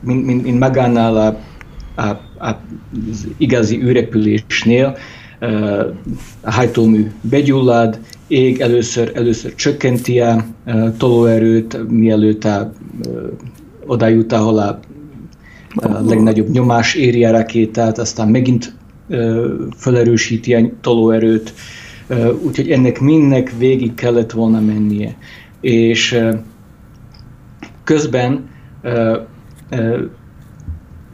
[0.00, 1.38] mint, mint, mint magánál a,
[2.02, 2.06] a,
[2.46, 2.60] a,
[3.10, 4.96] az igazi űrrepülésnél
[6.40, 10.44] a hajtómű begyullad, ég először, először csökkenti a
[10.98, 12.72] tolóerőt, mielőtt a,
[13.86, 14.80] oda jut, ahol a
[15.82, 18.76] legnagyobb nyomás éri a rakétát, aztán megint
[19.76, 21.54] felerősíti a tolóerőt,
[22.42, 25.16] úgyhogy ennek mindnek végig kellett volna mennie.
[25.60, 26.18] És
[27.84, 28.48] közben,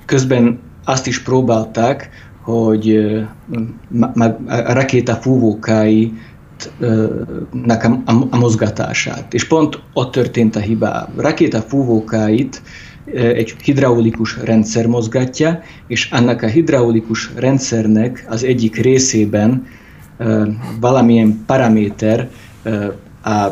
[0.05, 2.09] közben azt is próbálták,
[2.43, 2.97] hogy
[4.47, 6.13] a rakéta fúvókái
[8.31, 9.35] a mozgatását.
[9.35, 10.91] És pont ott történt a hiba.
[10.91, 12.63] A rakéta fúvókáit
[13.15, 19.67] egy hidraulikus rendszer mozgatja, és annak a hidraulikus rendszernek az egyik részében
[20.81, 22.29] valamilyen paraméter
[23.25, 23.49] a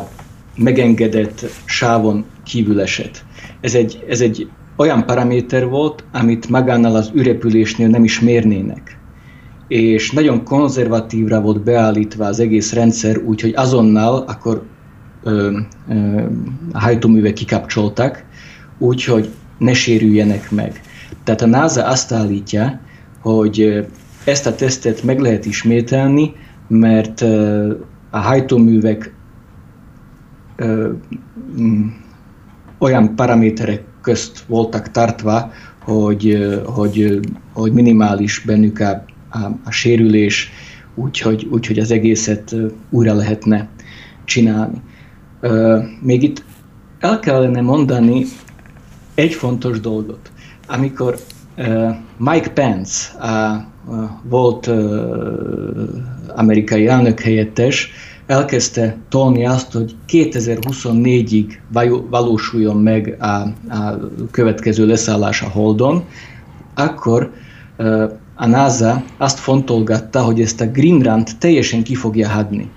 [0.55, 3.23] megengedett sávon kívül esett.
[3.61, 8.97] Ez egy, ez egy olyan paraméter volt, amit magánál az ürepülésnél nem is mérnének.
[9.67, 14.63] És nagyon konzervatívra volt beállítva az egész rendszer, úgyhogy azonnal akkor
[15.23, 16.23] ö, ö,
[16.71, 18.23] a hajtóművek kikapcsoltak,
[18.77, 20.81] úgyhogy ne sérüljenek meg.
[21.23, 22.79] Tehát a NASA azt állítja,
[23.21, 23.87] hogy
[24.23, 26.33] ezt a tesztet meg lehet ismételni,
[26.67, 27.21] mert
[28.09, 29.13] a hajtóművek
[32.77, 35.51] olyan paraméterek közt voltak tartva,
[35.83, 37.19] hogy, hogy,
[37.53, 40.51] hogy minimális bennük a, a, a sérülés,
[40.95, 42.55] úgyhogy, úgyhogy az egészet
[42.89, 43.67] újra lehetne
[44.25, 44.81] csinálni.
[46.01, 46.43] Még itt
[46.99, 48.25] el kellene mondani
[49.19, 50.31] egy fontos dolgot.
[50.67, 51.17] Amikor
[51.57, 54.77] uh, Mike Pence, a, a volt uh,
[56.35, 57.91] amerikai elnök helyettes,
[58.27, 61.57] elkezdte tolni azt, hogy 2024-ig
[62.09, 63.25] valósuljon meg a,
[63.75, 63.99] a
[64.31, 66.03] következő leszállás a Holdon,
[66.75, 67.31] akkor
[67.77, 72.69] uh, a NASA azt fontolgatta, hogy ezt a Greenland teljesen ki fogja hadni.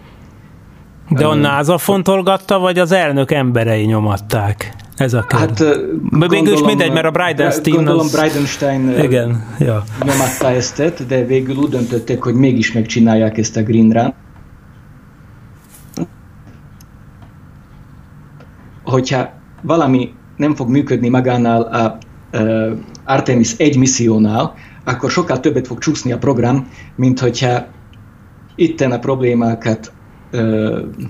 [1.08, 4.81] De a NASA fontolgatta, vagy az elnök emberei nyomatták?
[5.02, 5.66] Ez a kérdés.
[5.66, 8.20] Hát, végül is mindegy, mert a Bridenstine Gondolom az...
[8.20, 9.84] Bridenstine igen, ja.
[10.04, 14.14] nyomatta ezt, de végül úgy döntöttek, hogy mégis megcsinálják ezt a Green Run.
[18.84, 19.30] Hogyha
[19.62, 21.98] valami nem fog működni magánál a,
[22.38, 27.66] a Artemis 1 missziónál, akkor sokkal többet fog csúszni a program, mint hogyha
[28.54, 29.92] itten a problémákat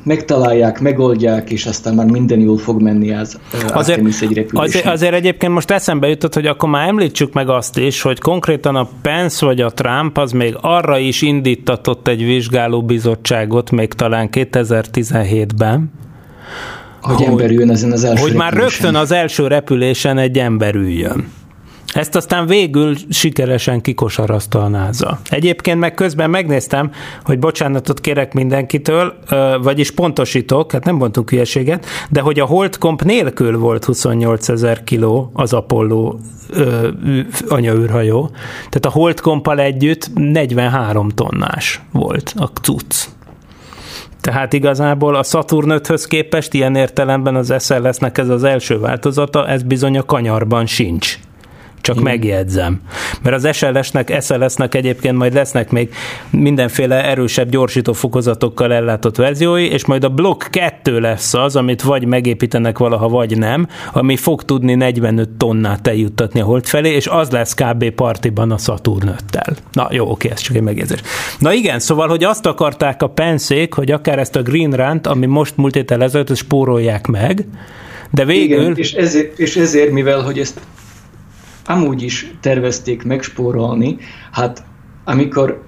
[0.05, 3.39] megtalálják, megoldják, és aztán már minden jól fog menni az
[3.73, 8.03] azért, egy azért, azért egyébként most eszembe jutott, hogy akkor már említsük meg azt is,
[8.03, 13.93] hogy konkrétan a Pence vagy a Trump az még arra is indítatott egy vizsgálóbizottságot, még
[13.93, 15.93] talán 2017-ben,
[17.03, 18.59] hogy, hogy ember jön ezen az első Hogy repülésen.
[18.59, 21.27] már rögtön az első repülésen egy ember üljön.
[21.93, 25.21] Ezt aztán végül sikeresen kikosarazta a NASA.
[25.31, 26.91] Egyébként meg közben megnéztem,
[27.25, 29.15] hogy bocsánatot kérek mindenkitől,
[29.63, 35.31] vagyis pontosítok, hát nem mondtunk hülyeséget, de hogy a Holdkomp nélkül volt 28 ezer kiló
[35.33, 36.17] az Apollo
[37.49, 38.31] anyaűrhajó.
[38.55, 43.05] Tehát a Holdkompal együtt 43 tonnás volt a cucc.
[44.21, 49.63] Tehát igazából a Saturn 5-höz képest ilyen értelemben az SLS-nek ez az első változata, ez
[49.63, 51.19] bizony a kanyarban sincs.
[51.83, 52.11] Csak Igen.
[52.11, 52.81] megjegyzem.
[53.23, 55.95] Mert az SLS-nek, SLS-nek egyébként majd lesznek még
[56.31, 62.05] mindenféle erősebb gyorsító fokozatokkal ellátott verziói, és majd a Block 2 lesz az, amit vagy
[62.05, 67.31] megépítenek valaha, vagy nem, ami fog tudni 45 tonnát eljuttatni a hold felé, és az
[67.31, 67.91] lesz kb.
[67.91, 69.57] partiban a Saturn 5-tel.
[69.73, 71.01] Na jó, oké, ez csak egy megjegyzés.
[71.39, 75.27] Na igen, szóval, hogy azt akarták a penszék, hogy akár ezt a Green Rant, ami
[75.27, 77.47] most múlt héttel ezelőtt, spórolják meg,
[78.11, 78.61] de végül...
[78.61, 80.61] Igen, és ezért, és ezért, mivel hogy ezt
[81.65, 83.97] amúgy is tervezték megspórolni,
[84.33, 84.65] hát
[85.05, 85.63] amikor,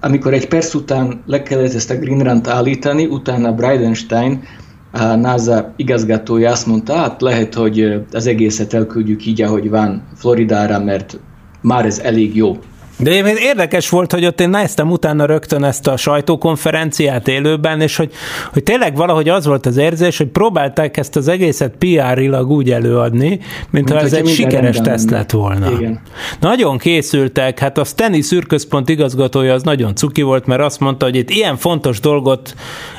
[0.00, 4.40] amikor egy perc után le kellett ezt a Greenrant állítani, utána Bridenstine,
[4.92, 10.78] a NASA igazgatója azt mondta, hát lehet, hogy az egészet elküldjük így, ahogy van Floridára,
[10.78, 11.20] mert
[11.60, 12.58] már ez elég jó.
[12.96, 18.12] De érdekes volt, hogy ott én néztem utána rögtön ezt a sajtókonferenciát élőben, és hogy,
[18.52, 23.28] hogy tényleg valahogy az volt az érzés, hogy próbálták ezt az egészet PR-ilag úgy előadni,
[23.28, 25.70] mint, mint ha ez egy sikeres teszt lett volna.
[25.70, 26.00] Igen.
[26.40, 31.16] Nagyon készültek, hát a Steny szürközpont igazgatója az nagyon cuki volt, mert azt mondta, hogy
[31.16, 32.54] itt ilyen fontos dolgot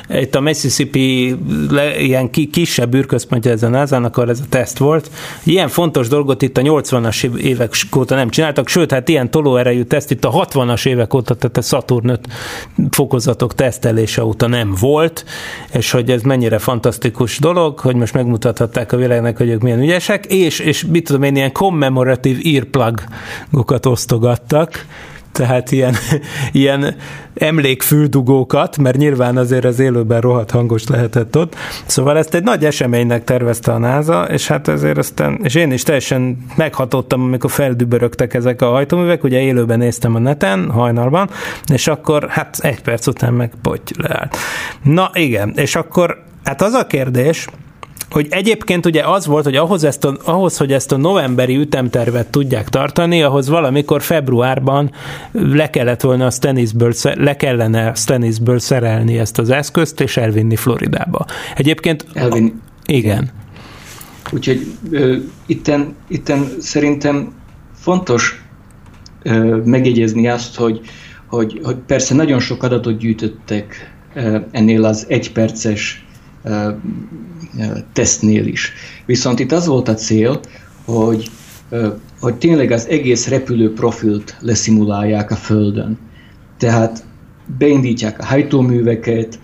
[0.08, 1.36] itt a Mississippi
[1.70, 5.10] le, ilyen ki, kisebb űrközpontja ezen ezen, akkor ez a teszt volt.
[5.42, 10.10] Ilyen fontos dolgot itt a 80-as évek óta nem csináltak, sőt, hát ilyen tolóerejű teszt.
[10.10, 12.28] Itt a 60-as évek óta, tehát a Saturn 5
[12.90, 15.24] fokozatok tesztelése óta nem volt,
[15.72, 20.26] és hogy ez mennyire fantasztikus dolog, hogy most megmutathatták a világnak, hogy ők milyen ügyesek,
[20.26, 24.86] és, és mit tudom én, ilyen commemorative earplug-okat osztogattak,
[25.36, 25.94] tehát ilyen,
[26.52, 26.94] ilyen
[27.34, 31.54] emlékfüldugókat, mert nyilván azért az élőben rohadt hangos lehetett ott.
[31.86, 35.82] Szóval ezt egy nagy eseménynek tervezte a NASA, és hát ezért aztán, és én is
[35.82, 41.30] teljesen meghatottam, amikor feldübörögtek ezek a hajtóművek, ugye élőben néztem a neten, hajnalban,
[41.72, 44.36] és akkor hát egy perc után meg poty leállt.
[44.82, 47.46] Na igen, és akkor hát az a kérdés,
[48.16, 52.30] hogy egyébként ugye az volt, hogy ahhoz, ezt a, ahhoz, hogy ezt a novemberi ütemtervet
[52.30, 54.90] tudják tartani, ahhoz valamikor februárban
[55.32, 60.56] le kellett volna a Stennisből, le kellene a Stennisből szerelni ezt az eszközt, és elvinni
[60.56, 61.26] Floridába.
[61.56, 62.06] Egyébként...
[62.12, 62.52] Elvinni.
[62.86, 63.30] Igen.
[64.32, 67.32] Úgyhogy ö, itten, itten szerintem
[67.74, 68.44] fontos
[69.22, 70.80] ö, megjegyezni azt, hogy,
[71.26, 76.05] hogy, hogy persze nagyon sok adatot gyűjtöttek ö, ennél az egyperces
[77.92, 78.72] tesztnél is.
[79.06, 80.40] Viszont itt az volt a cél,
[80.84, 81.30] hogy,
[82.20, 85.98] hogy tényleg az egész repülő profilt leszimulálják a Földön.
[86.58, 87.04] Tehát
[87.58, 89.38] beindítják a hajtóműveket,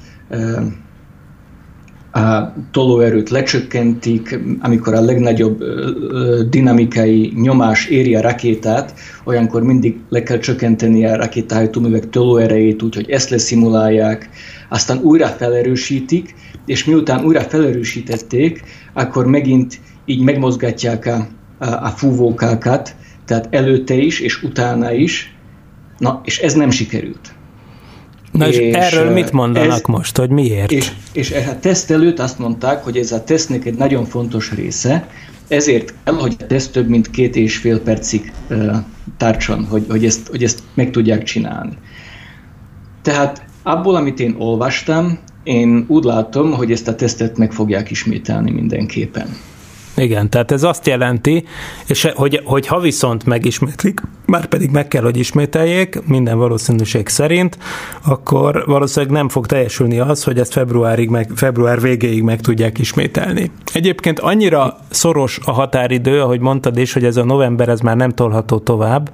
[2.12, 5.64] a tolóerőt lecsökkentik, amikor a legnagyobb
[6.51, 8.94] dinamikai nyomás éri a rakétát,
[9.25, 14.31] olyankor mindig le kell csökkenteni a rakétahajtóművek tolóerejét, úgyhogy ezt leszimulálják,
[14.68, 16.35] aztán újra felerősítik,
[16.66, 21.27] és miután újra felerősítették, akkor megint így megmozgatják a,
[21.59, 22.94] a, a fúvókákat,
[23.25, 25.37] tehát előtte is és utána is,
[25.98, 27.33] na, és ez nem sikerült.
[28.32, 30.72] Na és, és erről mit mondanak ez, most, hogy miért?
[30.72, 35.08] És, és a teszt előtt azt mondták, hogy ez a tesztnek egy nagyon fontos része,
[35.48, 38.76] ezért kell, hogy a teszt több mint két és fél percig uh,
[39.16, 41.76] tartson, hogy, hogy, ezt, hogy ezt meg tudják csinálni.
[43.02, 48.50] Tehát abból, amit én olvastam, én úgy látom, hogy ezt a tesztet meg fogják ismételni
[48.50, 49.36] mindenképpen.
[49.96, 51.44] Igen, tehát ez azt jelenti,
[51.87, 57.59] és hogy, hogy ha viszont megismétlik, már pedig meg kell, hogy ismételjék, minden valószínűség szerint,
[58.05, 63.50] akkor valószínűleg nem fog teljesülni az, hogy ezt februárig meg, február végéig meg tudják ismételni.
[63.72, 68.11] Egyébként annyira szoros a határidő, ahogy mondtad is, hogy ez a november, ez már nem
[68.11, 69.11] tolható tovább,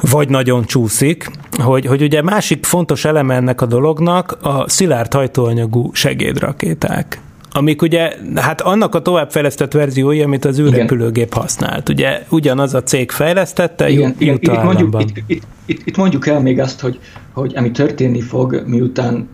[0.00, 1.30] vagy nagyon csúszik,
[1.62, 8.12] hogy, hogy ugye másik fontos eleme ennek a dolognak a szilárd hajtóanyagú segédrakéták amik ugye,
[8.34, 11.88] hát annak a továbbfejlesztett verziója, amit az űrrepülőgép használt.
[11.88, 16.40] Ugye ugyanaz a cég fejlesztette, igen, igen, itt, mondjuk, itt, itt, itt, itt mondjuk el
[16.40, 16.98] még azt, hogy,
[17.32, 19.28] hogy ami történni fog, miután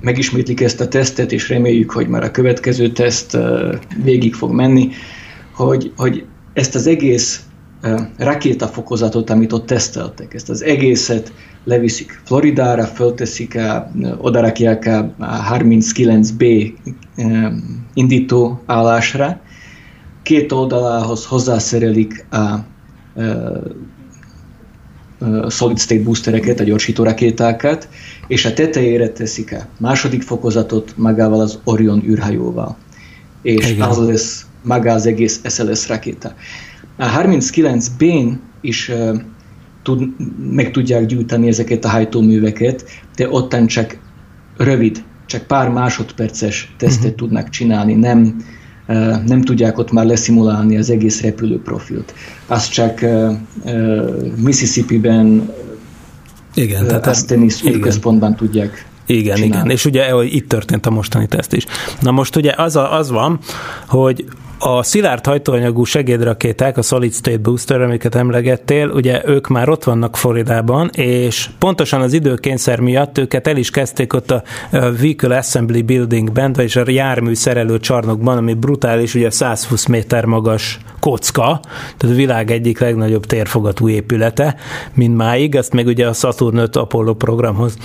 [0.00, 3.38] megismétlik ezt a tesztet, és reméljük, hogy már a következő teszt
[4.02, 4.88] végig fog menni,
[5.54, 7.42] hogy, hogy ezt az egész
[8.16, 10.34] rakétafokozatot, amit ott teszteltek.
[10.34, 11.32] Ezt az egészet
[11.64, 13.58] leviszik Floridára, fölteszik,
[14.18, 15.14] oda rakják a
[15.54, 16.72] 39B
[17.94, 19.40] indító állásra,
[20.22, 22.64] két oldalához hozzászerelik a, a,
[25.18, 27.88] a solid state boostereket, a gyorsító rakétákat,
[28.26, 32.76] és a tetejére teszik a második fokozatot magával az Orion űrhajóval.
[33.42, 33.88] És Igen.
[33.88, 36.34] az lesz maga az egész SLS rakéta.
[36.96, 38.90] A 39B-n is
[39.82, 40.08] tud,
[40.50, 42.84] meg tudják gyújtani ezeket a hajtóműveket,
[43.16, 43.98] de ottan csak
[44.56, 47.16] rövid, csak pár másodperces tesztet uh-huh.
[47.16, 48.36] tudnak csinálni, nem,
[49.26, 52.14] nem tudják ott már leszimulálni az egész repülőprofilt.
[52.46, 53.32] Azt csak uh,
[53.64, 55.52] uh, Mississippi-ben
[56.54, 59.56] igen, tehát Astenis központban tudják igen, csinálni.
[59.56, 61.66] igen, és ugye itt történt a mostani teszt is.
[62.00, 63.38] Na most ugye az, a, az van,
[63.86, 64.24] hogy
[64.64, 70.16] a szilárd hajtóanyagú segédrakéták, a Solid State Booster, amiket emlegettél, ugye ők már ott vannak
[70.16, 76.52] Floridában, és pontosan az időkényszer miatt őket el is kezdték ott a Vehicle Assembly Buildingben,
[76.52, 81.60] vagyis a jármű szerelő csarnokban, ami brutális, ugye 120 méter magas kocka,
[81.96, 84.56] tehát a világ egyik legnagyobb térfogatú épülete,
[84.94, 87.76] mint máig, ezt meg ugye a Saturn 5 Apollo programhoz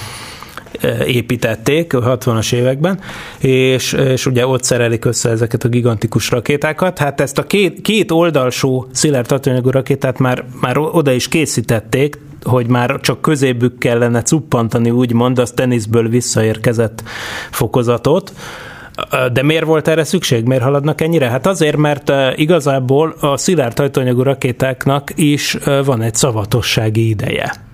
[1.06, 3.00] építették a 60-as években,
[3.40, 6.98] és, és ugye ott szerelik össze ezeket a gigantikus rakétákat.
[6.98, 12.68] Hát ezt a két, két oldalsó szilárd tartóanyagú rakétát már, már oda is készítették, hogy
[12.68, 17.04] már csak közébük kellene cuppantani, úgymond, az teniszből visszaérkezett
[17.52, 18.34] fokozatot.
[19.34, 20.46] De miért volt erre szükség?
[20.46, 21.30] Miért haladnak ennyire?
[21.30, 27.67] Hát azért, mert igazából a szilárd hajtóanyagú rakétáknak is van egy szavatossági ideje.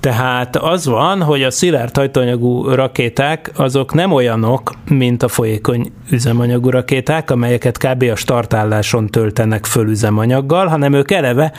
[0.00, 6.70] Tehát az van, hogy a szilárd hajtóanyagú rakéták azok nem olyanok, mint a folyékony üzemanyagú
[6.70, 8.02] rakéták, amelyeket kb.
[8.02, 11.52] a startálláson töltenek föl üzemanyaggal, hanem ők eleve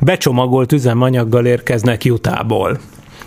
[0.00, 2.78] becsomagolt üzemanyaggal érkeznek jutából.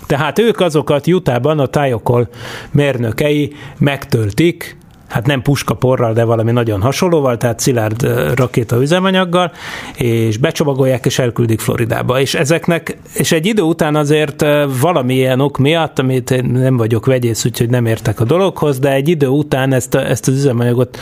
[0.07, 2.27] Tehát ők azokat jutában a tájokol
[2.71, 4.77] mérnökei megtöltik,
[5.08, 9.51] hát nem puskaporral, de valami nagyon hasonlóval, tehát szilárd rakéta üzemanyaggal,
[9.97, 12.20] és becsomagolják és elküldik Floridába.
[12.20, 14.45] És ezeknek, és egy idő után azért
[14.82, 19.08] valamilyen ok miatt, amit én nem vagyok vegyész, úgyhogy nem értek a dologhoz, de egy
[19.08, 20.97] idő után ezt, ezt az üzemanyagot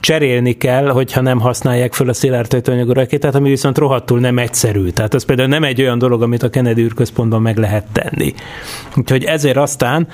[0.00, 4.88] cserélni kell, hogyha nem használják fel a szilárd anyagú rakétát, ami viszont rohadtul nem egyszerű.
[4.88, 8.34] Tehát ez például nem egy olyan dolog, amit a Kennedy űrközpontban meg lehet tenni.
[8.96, 10.08] Úgyhogy ezért aztán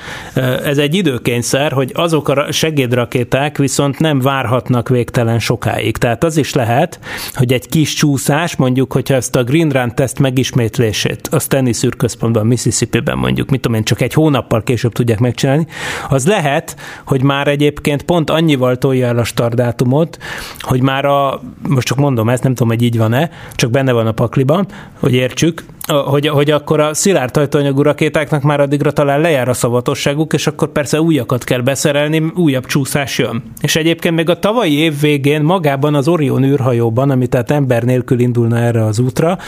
[0.65, 5.97] ez egy időkényszer, hogy azok a segédrakéták, rakéták viszont nem várhatnak végtelen sokáig.
[5.97, 6.99] Tehát az is lehet,
[7.33, 12.47] hogy egy kis csúszás, mondjuk, hogyha ezt a Green Run teszt megismétlését, a Stanley szűrközpontban,
[12.47, 15.67] Mississippi-ben mondjuk, mit tudom én, csak egy hónappal később tudják megcsinálni,
[16.09, 20.19] az lehet, hogy már egyébként pont annyival tolja el a startdátumot,
[20.61, 24.07] hogy már a, most csak mondom ezt, nem tudom, hogy így van-e, csak benne van
[24.07, 24.67] a pakliban,
[25.01, 30.33] hogy értsük, hogy, hogy akkor a szilárd hajtóanyagú rakétáknak már addigra talán lejár a szavatosságuk,
[30.33, 33.43] és akkor persze újakat kell beszerelni, újabb csúszás jön.
[33.61, 38.21] És egyébként még a tavalyi év végén magában az Orion űrhajóban, ami tehát ember nélkül
[38.21, 39.39] indulna erre az útra,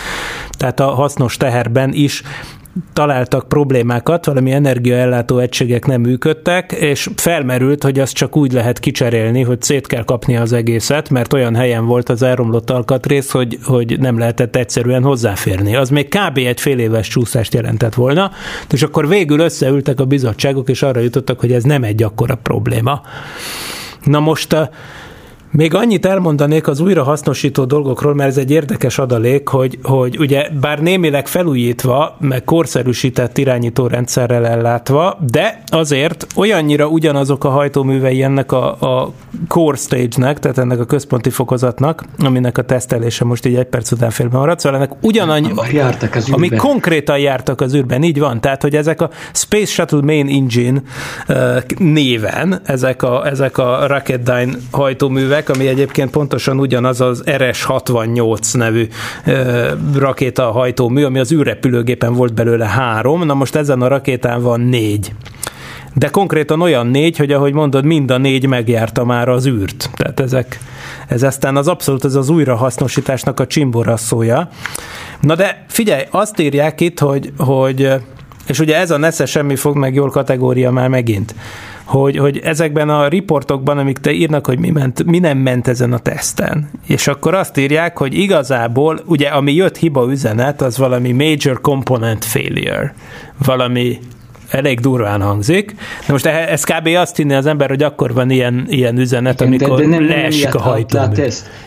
[0.50, 2.22] tehát a hasznos teherben is
[2.92, 9.42] találtak problémákat, valami energiaellátó egységek nem működtek, és felmerült, hogy azt csak úgy lehet kicserélni,
[9.42, 13.98] hogy szét kell kapni az egészet, mert olyan helyen volt az elromlott alkatrész, hogy, hogy
[13.98, 15.76] nem lehetett egyszerűen hozzáférni.
[15.76, 16.36] Az még kb.
[16.36, 18.30] egy fél éves csúszást jelentett volna,
[18.70, 23.00] és akkor végül összeültek a bizottságok, és arra jutottak, hogy ez nem egy akkora probléma.
[24.04, 24.56] Na most
[25.56, 30.78] még annyit elmondanék az újrahasznosító dolgokról, mert ez egy érdekes adalék, hogy, hogy ugye bár
[30.78, 39.12] némileg felújítva, meg korszerűsített irányítórendszerrel ellátva, de azért olyannyira ugyanazok a hajtóművei ennek a, a
[39.48, 44.10] core stage-nek, tehát ennek a központi fokozatnak, aminek a tesztelése most így egy perc után
[44.10, 48.62] félben maradt, szóval ennek ugyanannyi, jártak az ami konkrétan jártak az űrben, így van, tehát
[48.62, 50.82] hogy ezek a Space Shuttle Main Engine
[51.78, 58.88] néven, ezek a, ezek a Rocketdyne hajtóművek, művek, ami egyébként pontosan ugyanaz az RS-68 nevű
[59.94, 65.12] rakéta hajtómű, ami az űrrepülőgépen volt belőle három, na most ezen a rakétán van négy
[65.98, 69.90] de konkrétan olyan négy, hogy ahogy mondod, mind a négy megjárta már az űrt.
[69.96, 70.58] Tehát ezek,
[71.08, 74.48] ez aztán az abszolút ez az újrahasznosításnak a csimborasszója.
[75.20, 77.92] Na de figyelj, azt írják itt, hogy, hogy
[78.46, 81.34] és ugye ez a nesze semmi fog meg jól kategória már megint,
[81.84, 85.92] hogy, hogy ezekben a riportokban, amik te írnak, hogy mi, ment, mi nem ment ezen
[85.92, 86.70] a teszten.
[86.86, 92.24] És akkor azt írják, hogy igazából, ugye ami jött hiba üzenet, az valami major component
[92.24, 92.94] failure.
[93.44, 93.98] Valami
[94.50, 95.74] elég durván hangzik.
[96.06, 96.86] De most ez kb.
[96.86, 100.06] azt hinni az ember, hogy akkor van ilyen, ilyen üzenet, Igen, amikor de, de nem,
[100.06, 101.22] leesik a hajtómű.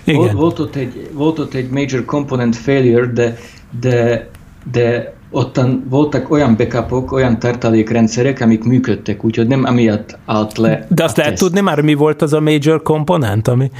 [0.05, 3.37] Volt, volt, ott egy, volt ott egy major component failure, de,
[3.79, 4.27] de,
[4.71, 10.87] de ottan voltak olyan backupok, olyan tartalékrendszerek, amik működtek, úgyhogy nem amiatt állt le.
[10.89, 13.71] De azt lehet tudni már, mi volt az a major komponent, ami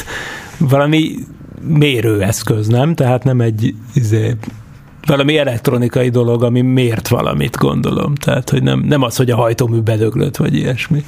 [0.58, 1.14] valami
[1.68, 2.94] mérőeszköz, nem?
[2.94, 4.36] Tehát nem egy izé,
[5.06, 8.14] valami elektronikai dolog, ami mért valamit, gondolom.
[8.14, 11.04] Tehát, hogy nem, nem az, hogy a hajtómű bedöglött, vagy ilyesmi.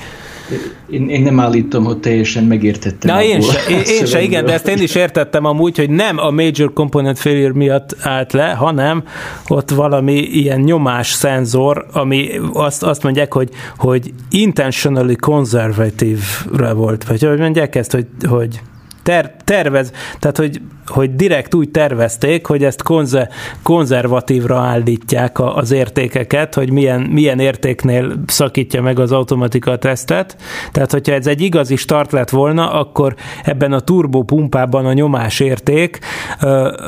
[0.91, 3.15] Én, én nem állítom, hogy teljesen megértettem.
[3.15, 6.19] Na, én se, én, én se, igen, de ezt én is értettem amúgy, hogy nem
[6.19, 9.05] a major component failure miatt állt le, hanem
[9.49, 17.23] ott valami ilyen nyomás szenzor, ami azt, azt mondják, hogy, hogy intentionally conservative-re volt, vagy
[17.23, 18.61] hogy mondják ezt, hogy, hogy
[19.03, 23.29] ter, tervez, tehát hogy hogy direkt úgy tervezték, hogy ezt konze,
[23.63, 30.37] konzervatívra állítják a, az értékeket, hogy milyen, milyen értéknél szakítja meg az automatika a tesztet.
[30.73, 33.15] Tehát, hogyha ez egy igazi start lett volna, akkor
[33.45, 35.99] ebben a turbopumpában a nyomás érték,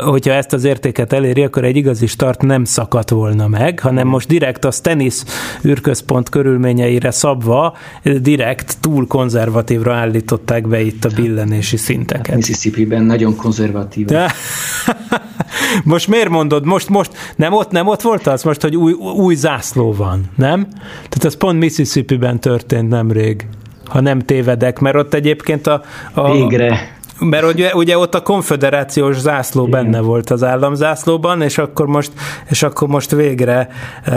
[0.04, 4.28] hogyha ezt az értéket eléri, akkor egy igazi start nem szakadt volna meg, hanem most
[4.28, 5.22] direkt a Stennis
[5.64, 7.76] űrközpont körülményeire szabva,
[8.20, 12.34] direkt túl konzervatívra állították be itt a billenési szinteket.
[12.34, 14.06] Mississippi-ben nagyon konzervatív konzervatív.
[15.84, 19.34] Most miért mondod, most, most nem ott, nem ott volt az most, hogy új, új
[19.34, 20.66] zászló van, nem?
[20.92, 23.46] Tehát ez pont Mississippi-ben történt nemrég,
[23.88, 25.82] ha nem tévedek, mert ott egyébként a...
[26.12, 26.96] a Végre.
[27.20, 29.82] Mert ugye, ugye ott a konfederációs zászló Igen.
[29.82, 32.12] benne volt az államzászlóban, és akkor most,
[32.48, 33.68] és akkor most végre
[34.04, 34.16] e,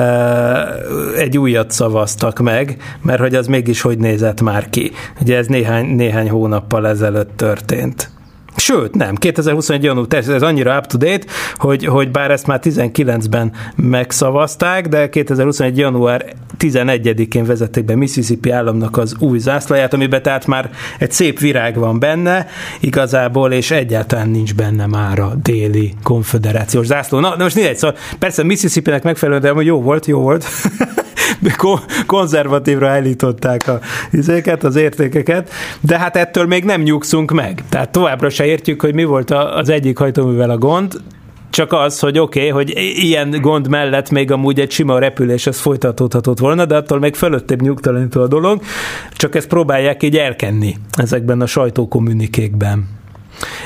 [1.18, 4.92] egy újat szavaztak meg, mert hogy az mégis hogy nézett már ki.
[5.22, 8.10] Ugye ez néhány, néhány hónappal ezelőtt történt.
[8.56, 9.84] Sőt, nem, 2021.
[9.84, 11.26] január, ez annyira up-to-date,
[11.56, 15.78] hogy, hogy bár ezt már 19-ben megszavazták, de 2021.
[15.78, 21.78] január 11-én vezették be Mississippi államnak az új zászlaját, amiben tehát már egy szép virág
[21.78, 22.48] van benne
[22.80, 27.20] igazából, és egyáltalán nincs benne már a déli konfederációs zászló.
[27.20, 30.46] Na, de most négy, szóval persze Mississippi-nek megfelelően, de jó volt, jó volt.
[32.06, 33.80] konzervatívra állították a
[34.12, 35.50] izéket, az értékeket,
[35.82, 37.64] de hát ettől még nem nyugszunk meg.
[37.70, 41.02] Tehát továbbra se értjük, hogy mi volt az egyik hajtóművel a gond,
[41.50, 45.60] csak az, hogy oké, okay, hogy ilyen gond mellett még amúgy egy sima repülés ez
[45.60, 48.62] folytatódhatott volna, de attól még fölöttebb nyugtalanító a dolog,
[49.12, 52.88] csak ezt próbálják így elkenni ezekben a sajtókommunikékben.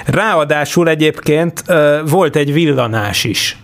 [0.06, 1.64] Ráadásul egyébként
[2.06, 3.58] volt egy villanás is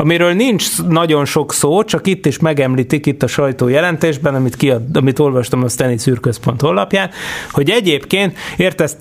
[0.00, 4.82] amiről nincs nagyon sok szó, csak itt is megemlítik itt a sajtó jelentésben, amit, kiad,
[4.92, 7.10] amit olvastam a Steny Szűrközpont honlapján,
[7.50, 8.36] hogy egyébként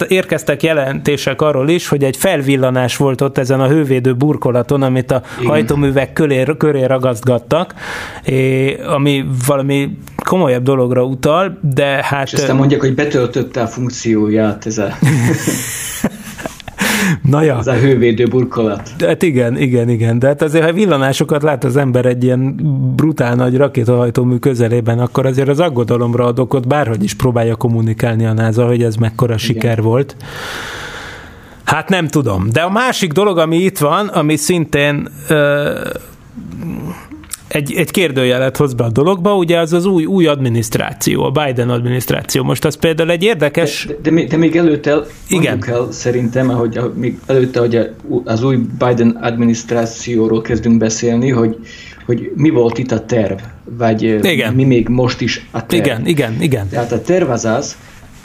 [0.07, 5.21] érkeztek jelentések arról is, hogy egy felvillanás volt ott ezen a hővédő burkolaton, amit a
[5.37, 5.49] Igen.
[5.49, 7.73] hajtóművek köré, köré ragasztgattak,
[8.87, 12.25] ami valami komolyabb dologra utal, de hát...
[12.25, 14.87] És aztán mondják, hogy betöltötte a funkcióját ez a...
[17.21, 17.57] Na ja.
[17.57, 18.89] Ez a hővédő burkolat.
[18.99, 20.19] Hát igen, igen, igen.
[20.19, 22.55] De hát azért, ha villanásokat lát az ember egy ilyen
[22.95, 28.33] brutál nagy rakétahajtómű közelében, akkor azért az aggodalomra ad okot, bárhogy is próbálja kommunikálni a
[28.33, 29.45] NASA, hogy ez mekkora igen.
[29.45, 30.15] siker volt.
[31.63, 32.49] Hát nem tudom.
[32.51, 35.71] De a másik dolog, ami itt van, ami szintén ö,
[37.47, 41.69] egy, egy kérdőjelet hoz be a dologba, ugye az az új, új adminisztráció, a Biden
[41.69, 42.43] adminisztráció.
[42.43, 43.85] Most az például egy érdekes...
[43.85, 45.63] De, de, de, de még előtte Igen.
[45.67, 47.89] el szerintem, hogy a, még előtte, hogy
[48.23, 51.57] az új Biden adminisztrációról kezdünk beszélni, hogy,
[52.05, 54.53] hogy mi volt itt a terv, vagy igen.
[54.53, 55.85] mi még most is a terv.
[55.85, 56.67] Igen, igen, igen.
[56.69, 57.77] Tehát a terv az az,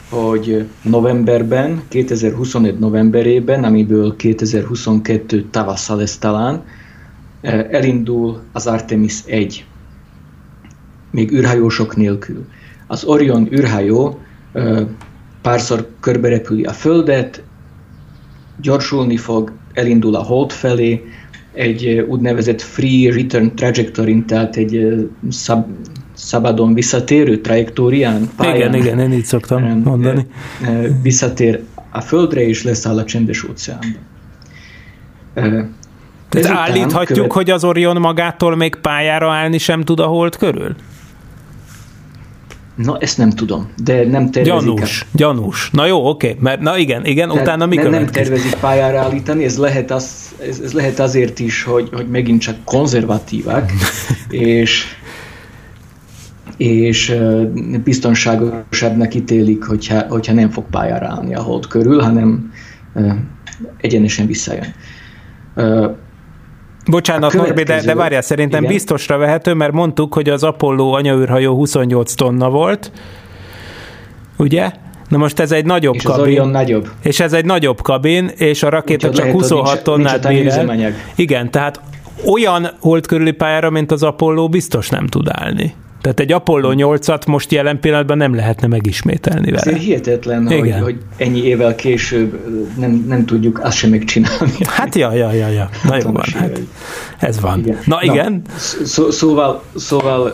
[0.09, 6.81] hogy novemberben, 2021 novemberében, amiből 2022 tavasszal lesz talán, Eh,
[7.43, 9.65] elindul az Artemis 1,
[11.11, 12.45] még űrhajósok nélkül.
[12.87, 14.19] Az Orion űrhajó
[14.53, 14.85] eh,
[15.41, 17.43] párszor körberepüli a Földet,
[18.61, 21.03] gyorsulni fog, elindul a Hold felé,
[21.53, 25.65] egy eh, úgynevezett free return trajectory tehát egy szab,
[26.13, 28.55] szabadon visszatérő trajektórián, pályán.
[28.55, 30.27] Igen, igen, én így szoktam mondani.
[31.01, 33.97] Visszatér a Földre, és leszáll a csendes óceánba.
[36.41, 37.31] Tehát állíthatjuk, követ...
[37.31, 40.75] hogy az Orion magától még pályára állni sem tud a hold körül?
[42.75, 44.65] Na, ezt nem tudom, de nem tervezik.
[44.65, 45.07] Gyanús, el.
[45.13, 45.69] gyanús.
[45.71, 49.43] Na jó, oké, mert na igen, igen, Tehát utána mi nem, nem tervezik pályára állítani,
[49.43, 53.71] ez lehet, az, ez, ez lehet azért is, hogy, hogy megint csak konzervatívák,
[54.29, 54.85] és
[56.57, 57.15] és
[57.83, 62.51] biztonságosabbnak ítélik, hogyha, hogyha nem fog pályára állni a hold körül, hanem
[63.77, 64.73] egyenesen visszajön.
[66.85, 68.73] Bocsánat, Norbi, de, de várjál, szerintem igen.
[68.73, 72.91] biztosra vehető, mert mondtuk, hogy az Apollo anyaűrhajó 28 tonna volt,
[74.37, 74.71] ugye?
[75.09, 76.39] Na most ez egy nagyobb és kabin.
[76.39, 76.89] Az nagyobb.
[77.01, 80.93] És ez egy nagyobb kabin, és a rakéta Úgy, csak 26 tonnát bír el.
[81.15, 81.81] Igen, tehát
[82.25, 85.73] olyan hold körüli pályára, mint az Apollo biztos nem tud állni.
[86.03, 89.71] Tehát egy Apollo 8-at most jelen pillanatban nem lehetne megismételni vele.
[89.71, 92.39] Ez hihetetlen, hogy, hogy ennyi évvel később
[92.77, 94.51] nem, nem tudjuk azt sem megcsinálni.
[94.65, 95.69] Hát ja, ja, ja, ja.
[95.83, 96.61] Na jó van, hát
[97.19, 97.59] ez van.
[97.59, 97.77] Igen.
[97.85, 98.41] Na igen.
[98.45, 98.53] Na,
[98.85, 100.33] szó, szóval, szóval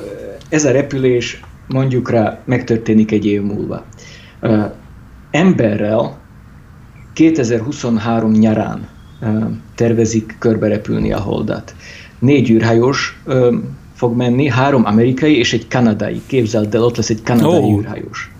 [0.50, 3.86] ez a repülés mondjuk rá megtörténik egy év múlva.
[4.42, 4.64] Uh,
[5.32, 6.18] emberrel
[7.14, 8.88] 2023 nyarán
[9.22, 9.44] uh,
[9.76, 11.76] tervezik körberepülni a holdat.
[12.20, 13.54] Négy űrhajós uh,
[14.00, 16.22] fog menni, három amerikai és egy kanadai.
[16.26, 17.80] Képzeld el, ott lesz egy kanadai oh.
[17.80, 18.32] űrhajós.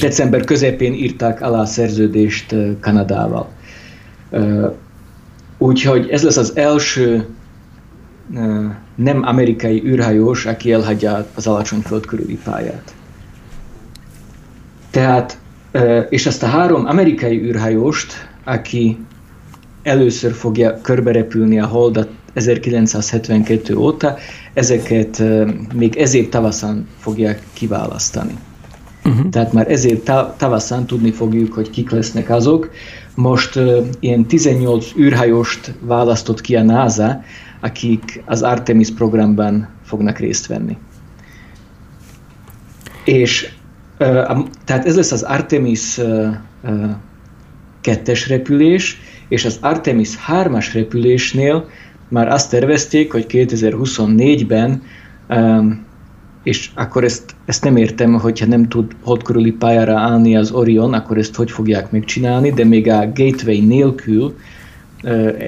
[0.00, 3.48] December közepén írták alá a szerződést Kanadával.
[5.58, 7.26] Úgyhogy ez lesz az első
[8.94, 12.94] nem amerikai űrhajós, aki elhagyja az alacsony föld körüli pályát.
[14.90, 15.38] Tehát,
[16.08, 18.12] és ezt a három amerikai űrhajóst,
[18.44, 18.98] aki
[19.82, 24.16] először fogja körberepülni a holdat 1972 óta,
[24.54, 25.22] ezeket
[25.74, 28.34] még ezért tavaszán fogják kiválasztani.
[29.04, 29.28] Uh-huh.
[29.28, 32.70] Tehát már ezért tavaszán tudni fogjuk, hogy kik lesznek azok,
[33.14, 33.60] most
[34.00, 37.22] ilyen 18 űrhajóst választott ki a NASA,
[37.60, 40.76] akik az Artemis programban fognak részt venni.
[43.04, 43.52] És
[44.64, 46.00] tehát ez lesz az Artemis
[47.80, 51.68] kettes repülés, és az Artemis 3-as repülésnél
[52.10, 54.82] már azt tervezték, hogy 2024-ben,
[56.42, 60.92] és akkor ezt, ezt nem értem, hogyha nem tud hold körüli pályára állni az Orion,
[60.92, 64.36] akkor ezt hogy fogják megcsinálni, de még a gateway nélkül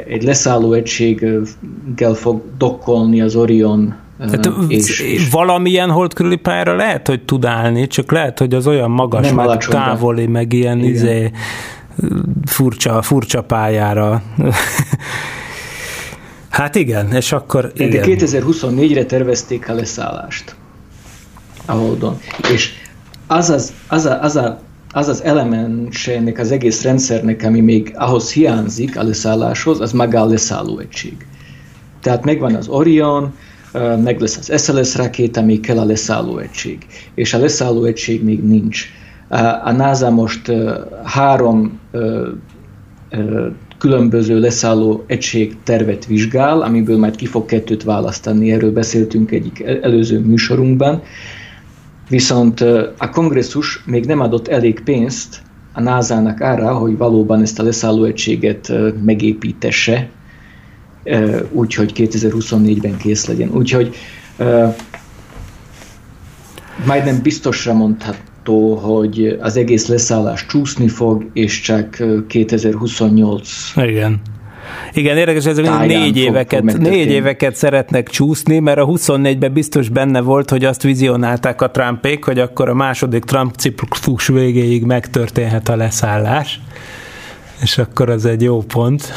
[0.09, 7.09] egy leszálló egységgel fog dokkolni az Orion Hát, és, és valamilyen hold körüli pályára lehet,
[7.09, 10.91] hogy tud állni, csak lehet, hogy az olyan magas, nem meg távoli, meg ilyen Igen.
[10.91, 11.31] izé,
[12.45, 14.23] furcsa, furcsa pályára.
[16.53, 17.91] hát igen, és akkor igen.
[17.91, 20.55] De 2024-re tervezték a leszállást
[21.67, 22.19] a Holdon.
[22.53, 22.71] És
[23.27, 24.61] az az, az, a, az, a,
[24.93, 30.21] az, az elemense ennek az egész rendszernek, ami még ahhoz hiányzik a leszálláshoz, az maga
[30.21, 31.27] a leszálló egység.
[32.01, 33.35] Tehát megvan az Orion,
[34.03, 36.87] meg lesz az SLS rakéta, még kell a leszálló egység.
[37.15, 38.85] És a leszálló egység még nincs.
[39.65, 40.53] A NASA most
[41.05, 41.81] három
[43.83, 50.19] különböző leszálló egység tervet vizsgál, amiből majd ki fog kettőt választani, erről beszéltünk egyik előző
[50.19, 51.03] műsorunkban.
[52.09, 52.61] Viszont
[52.99, 58.05] a kongresszus még nem adott elég pénzt a NASA-nak arra, hogy valóban ezt a leszálló
[58.05, 58.73] egységet
[59.05, 60.09] megépítesse,
[61.51, 63.51] úgyhogy 2024-ben kész legyen.
[63.51, 63.95] Úgyhogy
[66.87, 67.73] majdnem biztosra
[68.49, 74.21] mondható, hogy az egész leszállás csúszni fog, és csak 2028 Igen.
[74.93, 80.21] Igen, érdekes, ez négy éveket, fog négy éveket szeretnek csúszni, mert a 24-ben biztos benne
[80.21, 85.77] volt, hogy azt vizionálták a Trumpék, hogy akkor a második Trump ciklus végéig megtörténhet a
[85.77, 86.61] leszállás
[87.63, 89.13] és akkor az egy jó pont,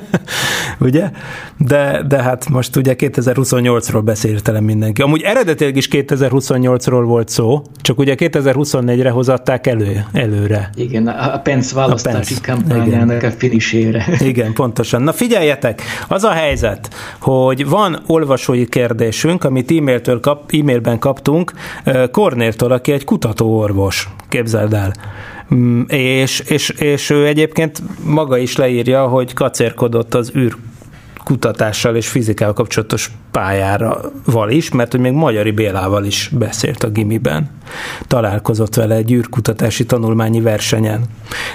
[0.80, 1.10] ugye?
[1.58, 5.02] De, de hát most ugye 2028-ról beszéltelem mindenki.
[5.02, 10.70] Amúgy eredetileg is 2028-ról volt szó, csak ugye 2024-re hozatták elő, előre.
[10.74, 12.52] Igen, a Pence választási a Pence.
[12.52, 13.30] kampányának Igen.
[13.30, 14.06] a finisére.
[14.20, 15.02] Igen, pontosan.
[15.02, 21.52] Na figyeljetek, az a helyzet, hogy van olvasói kérdésünk, amit e-mailtől kap, e-mailben kaptunk
[22.10, 24.92] Kornértól, aki egy kutatóorvos, képzeld el.
[25.54, 30.56] Mm, és, és, és ő egyébként maga is leírja, hogy kacérkodott az űr
[31.24, 37.50] kutatással és fizikával kapcsolatos pályával is, mert hogy még Magyari Bélával is beszélt a gimiben.
[38.06, 41.04] Találkozott vele egy űrkutatási tanulmányi versenyen.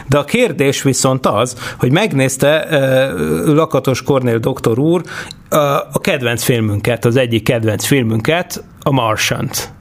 [0.07, 6.43] De a kérdés viszont az, hogy megnézte uh, Lakatos Kornél doktor úr uh, a kedvenc
[6.43, 9.78] filmünket, az egyik kedvenc filmünket, a Martian-t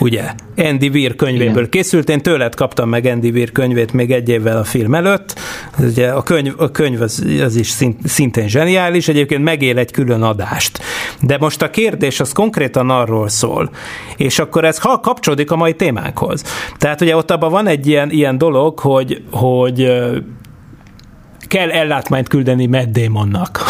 [0.00, 0.22] ugye?
[0.56, 1.70] Andy Weir könyvéből Igen.
[1.70, 5.38] készült, én tőled kaptam meg Andy Weir könyvét még egy évvel a film előtt,
[5.78, 7.74] ugye a könyv, a könyv az, az is
[8.04, 10.80] szintén zseniális, egyébként megél egy külön adást.
[11.20, 13.70] De most a kérdés az konkrétan arról szól,
[14.16, 16.44] és akkor ez ha kapcsolódik a mai témánkhoz.
[16.78, 19.92] Tehát ugye ott abban van egy ilyen, ilyen dolog, hogy, hogy
[21.50, 23.60] kell ellátmányt küldeni Matt Damonnak.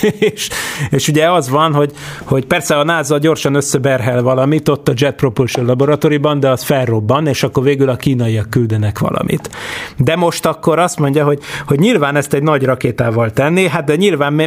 [0.32, 0.48] és,
[0.90, 1.92] és ugye az van, hogy,
[2.24, 7.26] hogy persze a NASA gyorsan összeberhel valamit ott a Jet Propulsion laboratóriumban, de az felrobban,
[7.26, 9.50] és akkor végül a kínaiak küldenek valamit.
[9.96, 13.96] De most akkor azt mondja, hogy, hogy nyilván ezt egy nagy rakétával tenni, hát de
[13.96, 14.46] nyilván mi,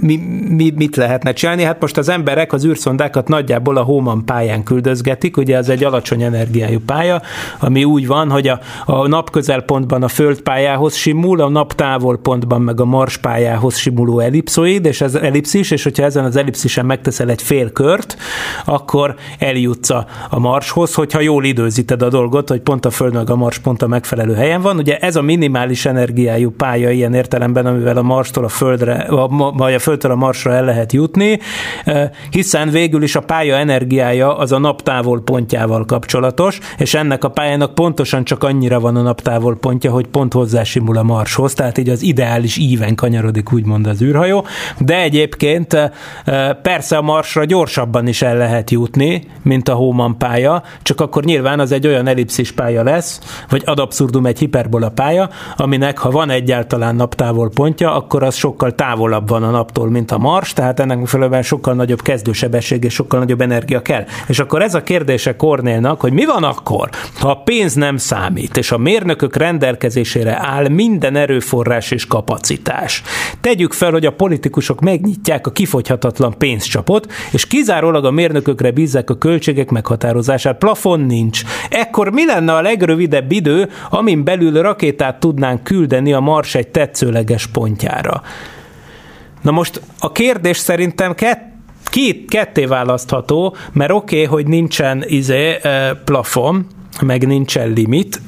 [0.00, 0.16] mi,
[0.48, 1.62] mi, mit lehetne csinálni?
[1.62, 6.22] Hát most az emberek az űrszondákat nagyjából a Hóman pályán küldözgetik, ugye ez egy alacsony
[6.22, 7.22] energiájú pálya,
[7.60, 11.48] ami úgy van, hogy a, a napközelpontban a földpályához simul, a
[12.12, 16.86] naptávolpontban meg a Mars pályához simuló ellipszoid, és ez ellipszis, és hogyha ezen az ellipszisen
[16.86, 18.16] megteszel egy fél kört,
[18.64, 23.36] akkor eljutsz a, marshoz, hogyha jól időzíted a dolgot, hogy pont a Föld meg a
[23.36, 24.76] Mars pont a megfelelő helyen van.
[24.76, 29.06] Ugye ez a minimális energiájú pálya ilyen értelemben, amivel a Marstól a Földre,
[29.56, 31.38] vagy a Földtől a Marsra el lehet jutni,
[32.30, 37.74] hiszen végül is a pálya energiája az a naptávol pontjával kapcsolatos, és ennek a pályának
[37.74, 42.01] pontosan csak annyira van a naptávol pontja, hogy pont hozzásimul a Marshoz, tehát így az
[42.02, 44.46] ideális íven kanyarodik úgymond az űrhajó,
[44.78, 45.90] de egyébként
[46.62, 51.60] persze a Marsra gyorsabban is el lehet jutni, mint a Hóman pálya, csak akkor nyilván
[51.60, 56.30] az egy olyan ellipszis pálya lesz, vagy ad abszurdum egy hiperbola pálya, aminek ha van
[56.30, 60.98] egyáltalán naptávol pontja, akkor az sokkal távolabb van a naptól, mint a Mars, tehát ennek
[60.98, 64.04] megfelelően sokkal nagyobb kezdősebesség és sokkal nagyobb energia kell.
[64.26, 68.56] És akkor ez a kérdése Kornélnak, hogy mi van akkor, ha a pénz nem számít,
[68.56, 73.02] és a mérnökök rendelkezésére áll minden erőforrás és kapacitás.
[73.40, 79.18] Tegyük fel, hogy a politikusok megnyitják a kifogyhatatlan pénzcsapot, és kizárólag a mérnökökre bízzák a
[79.18, 80.58] költségek meghatározását.
[80.58, 81.42] Plafon nincs.
[81.70, 87.46] Ekkor mi lenne a legrövidebb idő, amin belül rakétát tudnánk küldeni a Mars egy tetszőleges
[87.46, 88.22] pontjára?
[89.42, 91.50] Na most a kérdés szerintem kett
[91.84, 95.58] két, ketté választható, mert oké, okay, hogy nincsen izé,
[96.04, 96.66] plafon,
[97.00, 98.20] meg nincsen limit,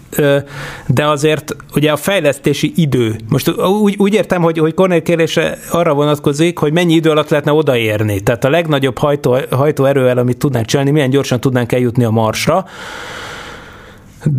[0.87, 5.95] de azért ugye a fejlesztési idő, most úgy, úgy értem, hogy, hogy Cornél kérdése arra
[5.95, 8.21] vonatkozik, hogy mennyi idő alatt lehetne odaérni.
[8.21, 12.65] Tehát a legnagyobb hajtó, hajtóerővel, amit tudnánk csinálni, milyen gyorsan tudnánk eljutni a Marsra.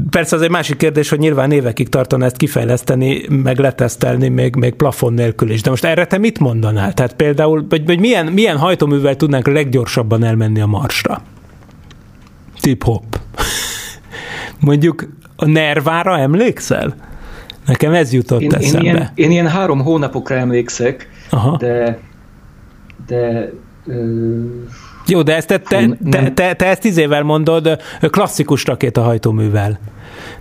[0.10, 4.74] Persze az egy másik kérdés, hogy nyilván évekig tartana ezt kifejleszteni, meg letesztelni még, még
[4.74, 5.62] plafon nélkül is.
[5.62, 6.94] De most erre te mit mondanál?
[6.94, 11.22] Tehát például, vagy, vagy milyen, milyen hajtóművel tudnánk leggyorsabban elmenni a Marsra?
[12.62, 13.20] Tip-hop.
[14.60, 16.95] Mondjuk a Nervára emlékszel?
[17.66, 18.88] Nekem ez jutott én, eszembe.
[18.88, 21.58] Én ilyen, én ilyen három hónapokra emlékszek, Aha.
[21.58, 21.99] de
[23.08, 23.51] de
[23.86, 24.45] ö,
[25.08, 25.97] jó, de ezt te, te,
[26.34, 29.80] te, te, ezt tíz évvel mondod klasszikus rakétahajtóművel.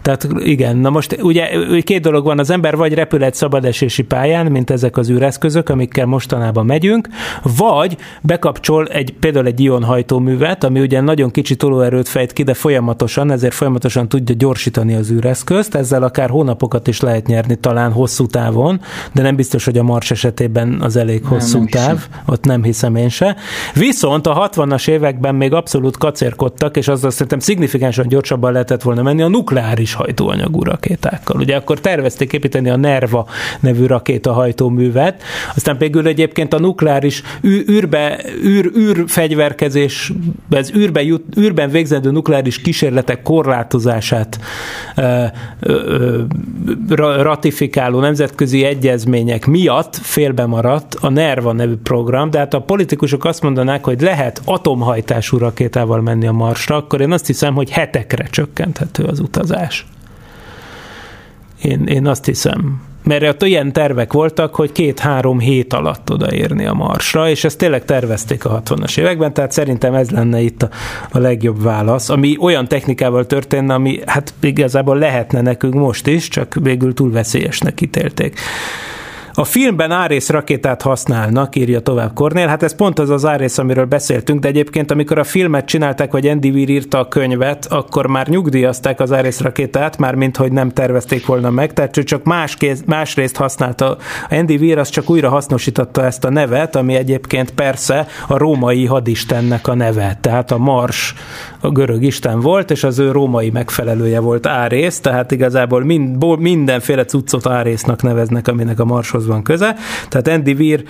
[0.04, 1.48] Tehát igen, na most ugye
[1.80, 6.06] két dolog van, az ember vagy repül egy szabadesési pályán, mint ezek az űreszközök, amikkel
[6.06, 7.08] mostanában megyünk,
[7.56, 13.30] vagy bekapcsol egy, például egy ionhajtóművet, ami ugye nagyon kicsi tolóerőt fejt ki, de folyamatosan,
[13.30, 18.80] ezért folyamatosan tudja gyorsítani az űreszközt, ezzel akár hónapokat is lehet nyerni, talán hosszú távon,
[19.12, 22.22] de nem biztos, hogy a Mars esetében az elég nem, hosszú nem táv, hiszem.
[22.26, 23.36] ott nem hiszem én se.
[23.74, 29.22] Viszont a 60-as években még abszolút kacérkodtak, és azzal szerintem szignifikánsan gyorsabban lehetett volna menni
[29.22, 31.40] a nukleáris hajtóanyagú rakétákkal.
[31.40, 33.26] Ugye akkor tervezték építeni a Nerva
[33.60, 35.22] nevű rakétahajtóművet,
[35.54, 40.12] aztán végül egyébként a nukleáris űrbe, űr, űrfegyverkezés,
[40.50, 44.38] ez űrbe jut, űrben végzendő nukleáris kísérletek korlátozását
[44.96, 45.24] ö,
[45.60, 46.22] ö,
[47.22, 53.42] ratifikáló nemzetközi egyezmények miatt félbe maradt a Nerva nevű program, de hát a politikusok azt
[53.42, 59.04] mondanák, hogy lehet atomhajtású rakétával menni a Marsra, akkor én azt hiszem, hogy hetekre csökkenthető
[59.04, 59.83] az utazás.
[61.64, 62.82] Én, én azt hiszem.
[63.04, 67.84] Mert ott olyan tervek voltak, hogy két-három hét alatt odaérni a Marsra, és ezt tényleg
[67.84, 70.68] tervezték a 60-as években, tehát szerintem ez lenne itt a,
[71.10, 76.54] a legjobb válasz, ami olyan technikával történne, ami hát igazából lehetne nekünk most is, csak
[76.62, 78.38] végül túl veszélyesnek ítélték.
[79.36, 82.46] A filmben Árész rakétát használnak, írja tovább Kornél.
[82.46, 86.26] Hát ez pont az az Árész, amiről beszéltünk, de egyébként amikor a filmet csinálták, vagy
[86.26, 90.70] Andy Weir írta a könyvet, akkor már nyugdíjazták az Árész rakétát, már mint hogy nem
[90.70, 93.96] tervezték volna meg, tehát csak más, kéz, más részt használta.
[94.30, 99.68] Andy Weir az csak újra hasznosította ezt a nevet, ami egyébként persze a római hadistennek
[99.68, 100.18] a neve.
[100.20, 101.14] Tehát a Mars
[101.64, 107.04] a görög isten volt, és az ő római megfelelője volt Árész, tehát igazából mind, mindenféle
[107.04, 109.76] cuccot Árésznak neveznek, aminek a Marshoz van köze.
[110.08, 110.84] Tehát Andy Weir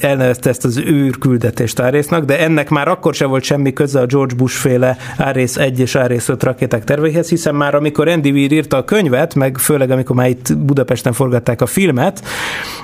[0.00, 4.34] elnevezte ezt az űrküldetést Árésznak, de ennek már akkor sem volt semmi köze a George
[4.34, 8.76] Bush féle Árész 1 és Árész 5 rakéták terveihez, hiszen már amikor Andy Weir írta
[8.76, 12.22] a könyvet, meg főleg amikor már itt Budapesten forgatták a filmet,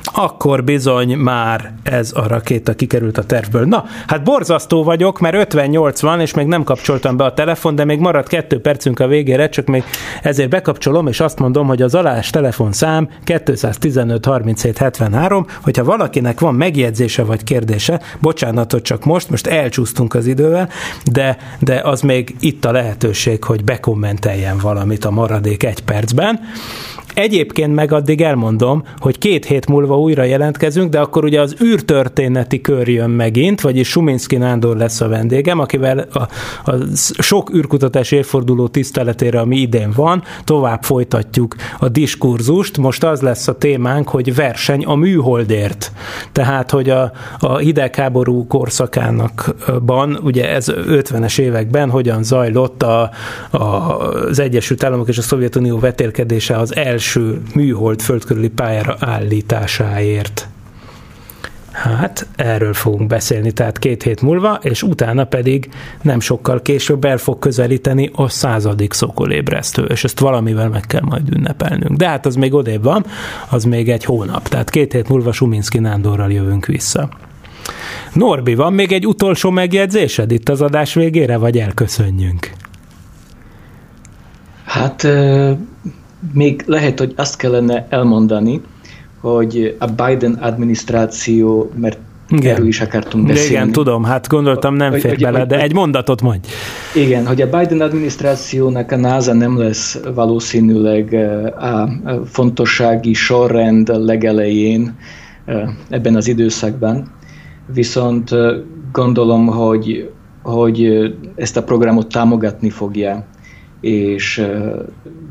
[0.03, 3.65] akkor bizony már ez a rakéta kikerült a tervből.
[3.65, 7.75] Na, hát borzasztó vagyok, mert 58 van, és még nem kapcsolt kapcsoltam be a telefon,
[7.75, 9.85] de még maradt kettő percünk a végére, csak még
[10.23, 16.55] ezért bekapcsolom, és azt mondom, hogy az alás telefonszám 215 37 73, hogyha valakinek van
[16.55, 20.69] megjegyzése vagy kérdése, bocsánatot csak most, most elcsúsztunk az idővel,
[21.13, 26.41] de, de az még itt a lehetőség, hogy bekommenteljen valamit a maradék egy percben.
[27.21, 32.61] Egyébként meg addig elmondom, hogy két hét múlva újra jelentkezünk, de akkor ugye az űrtörténeti
[32.61, 36.19] kör jön megint, vagyis Suminski Nándor lesz a vendégem, akivel a,
[36.71, 36.75] a
[37.19, 42.79] sok űrkutatási évforduló tiszteletére, ami idén van, tovább folytatjuk a diskurzust.
[42.79, 45.93] Most az lesz a témánk, hogy verseny a műholdért.
[46.33, 53.11] Tehát, hogy a, a hidegháború korszakánakban, ugye ez 50-es években hogyan zajlott a,
[53.51, 60.49] a, az Egyesült Államok és a Szovjetunió vetélkedése az első első műhold földkörüli pályára állításáért.
[61.71, 65.69] Hát erről fogunk beszélni, tehát két hét múlva, és utána pedig
[66.03, 71.35] nem sokkal később el fog közelíteni a századik szokolébresztő, és ezt valamivel meg kell majd
[71.35, 71.97] ünnepelnünk.
[71.97, 73.07] De hát az még odébb van,
[73.49, 77.09] az még egy hónap, tehát két hét múlva Suminski Nándorral jövünk vissza.
[78.13, 82.51] Norbi, van még egy utolsó megjegyzésed itt az adás végére, vagy elköszönjünk?
[84.65, 85.07] Hát
[86.33, 88.61] még lehet, hogy azt kellene elmondani,
[89.21, 91.99] hogy a Biden adminisztráció, mert
[92.33, 92.55] Igen.
[92.55, 93.51] Erről is akartunk beszélni.
[93.51, 96.49] Igen, tudom, hát gondoltam nem fér bele, hogy, de egy mondatot mondj.
[96.95, 101.15] Igen, hogy a Biden adminisztrációnak a NASA nem lesz valószínűleg
[101.59, 101.89] a
[102.25, 104.97] fontossági sorrend legelején
[105.89, 107.13] ebben az időszakban,
[107.75, 108.31] viszont
[108.93, 110.11] gondolom, hogy,
[110.43, 110.91] hogy
[111.37, 113.25] ezt a programot támogatni fogja,
[113.81, 114.47] és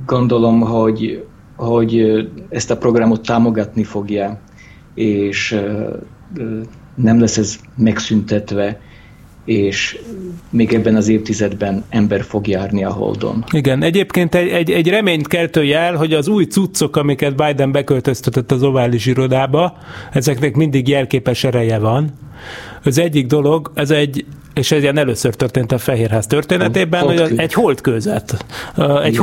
[0.05, 1.25] gondolom, hogy,
[1.55, 2.05] hogy
[2.49, 4.39] ezt a programot támogatni fogja,
[4.93, 5.61] és
[6.95, 8.79] nem lesz ez megszüntetve,
[9.45, 9.99] és
[10.49, 13.43] még ebben az évtizedben ember fog járni a Holdon.
[13.51, 18.51] Igen, egyébként egy, egy, egy reményt keltő jel, hogy az új cuccok, amiket Biden beköltöztetett
[18.51, 19.77] az ovális irodába,
[20.11, 22.09] ezeknek mindig jelképes ereje van.
[22.83, 24.25] Az egyik dolog, ez egy
[24.59, 28.45] és ez ilyen először történt a Fehérház történetében, hogy egy holdkőzet.
[29.03, 29.21] Egy Igen.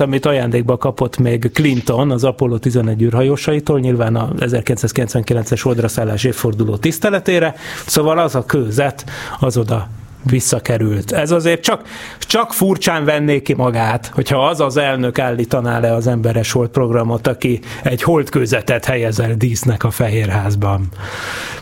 [0.00, 7.54] amit ajándékba kapott még Clinton az Apollo 11 űrhajósaitól, nyilván a 1999-es holdraszállás évforduló tiszteletére.
[7.86, 9.04] Szóval az a kőzet
[9.40, 9.88] az oda
[10.24, 11.12] visszakerült.
[11.12, 11.82] Ez azért csak,
[12.18, 17.26] csak furcsán venné ki magát, hogyha az az elnök állítaná le az emberes hold programot,
[17.26, 20.88] aki egy holdkőzetet helyez el dísznek a Fehérházban.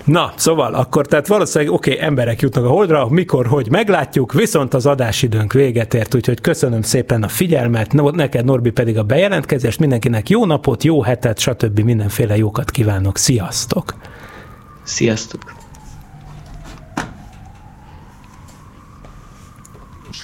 [0.04, 4.74] Na, szóval akkor tehát valószínűleg oké, okay, emberek jutnak a holdra, mikor, hogy meglátjuk, viszont
[4.74, 10.28] az adásidőnk véget ért, úgyhogy köszönöm szépen a figyelmet, neked Norbi pedig a bejelentkezést, mindenkinek
[10.28, 11.80] jó napot, jó hetet, stb.
[11.80, 13.18] mindenféle jókat kívánok.
[13.18, 13.94] Sziasztok!
[14.82, 15.59] Sziasztok!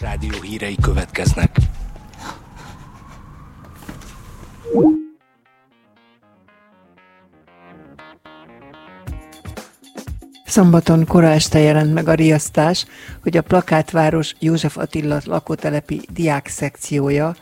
[0.01, 1.57] Rádió hírei következnek.
[10.45, 12.87] Szombaton kora este jelent meg a riasztás,
[13.23, 17.37] hogy a Plakátváros József Attila lakótelepi diák szekciója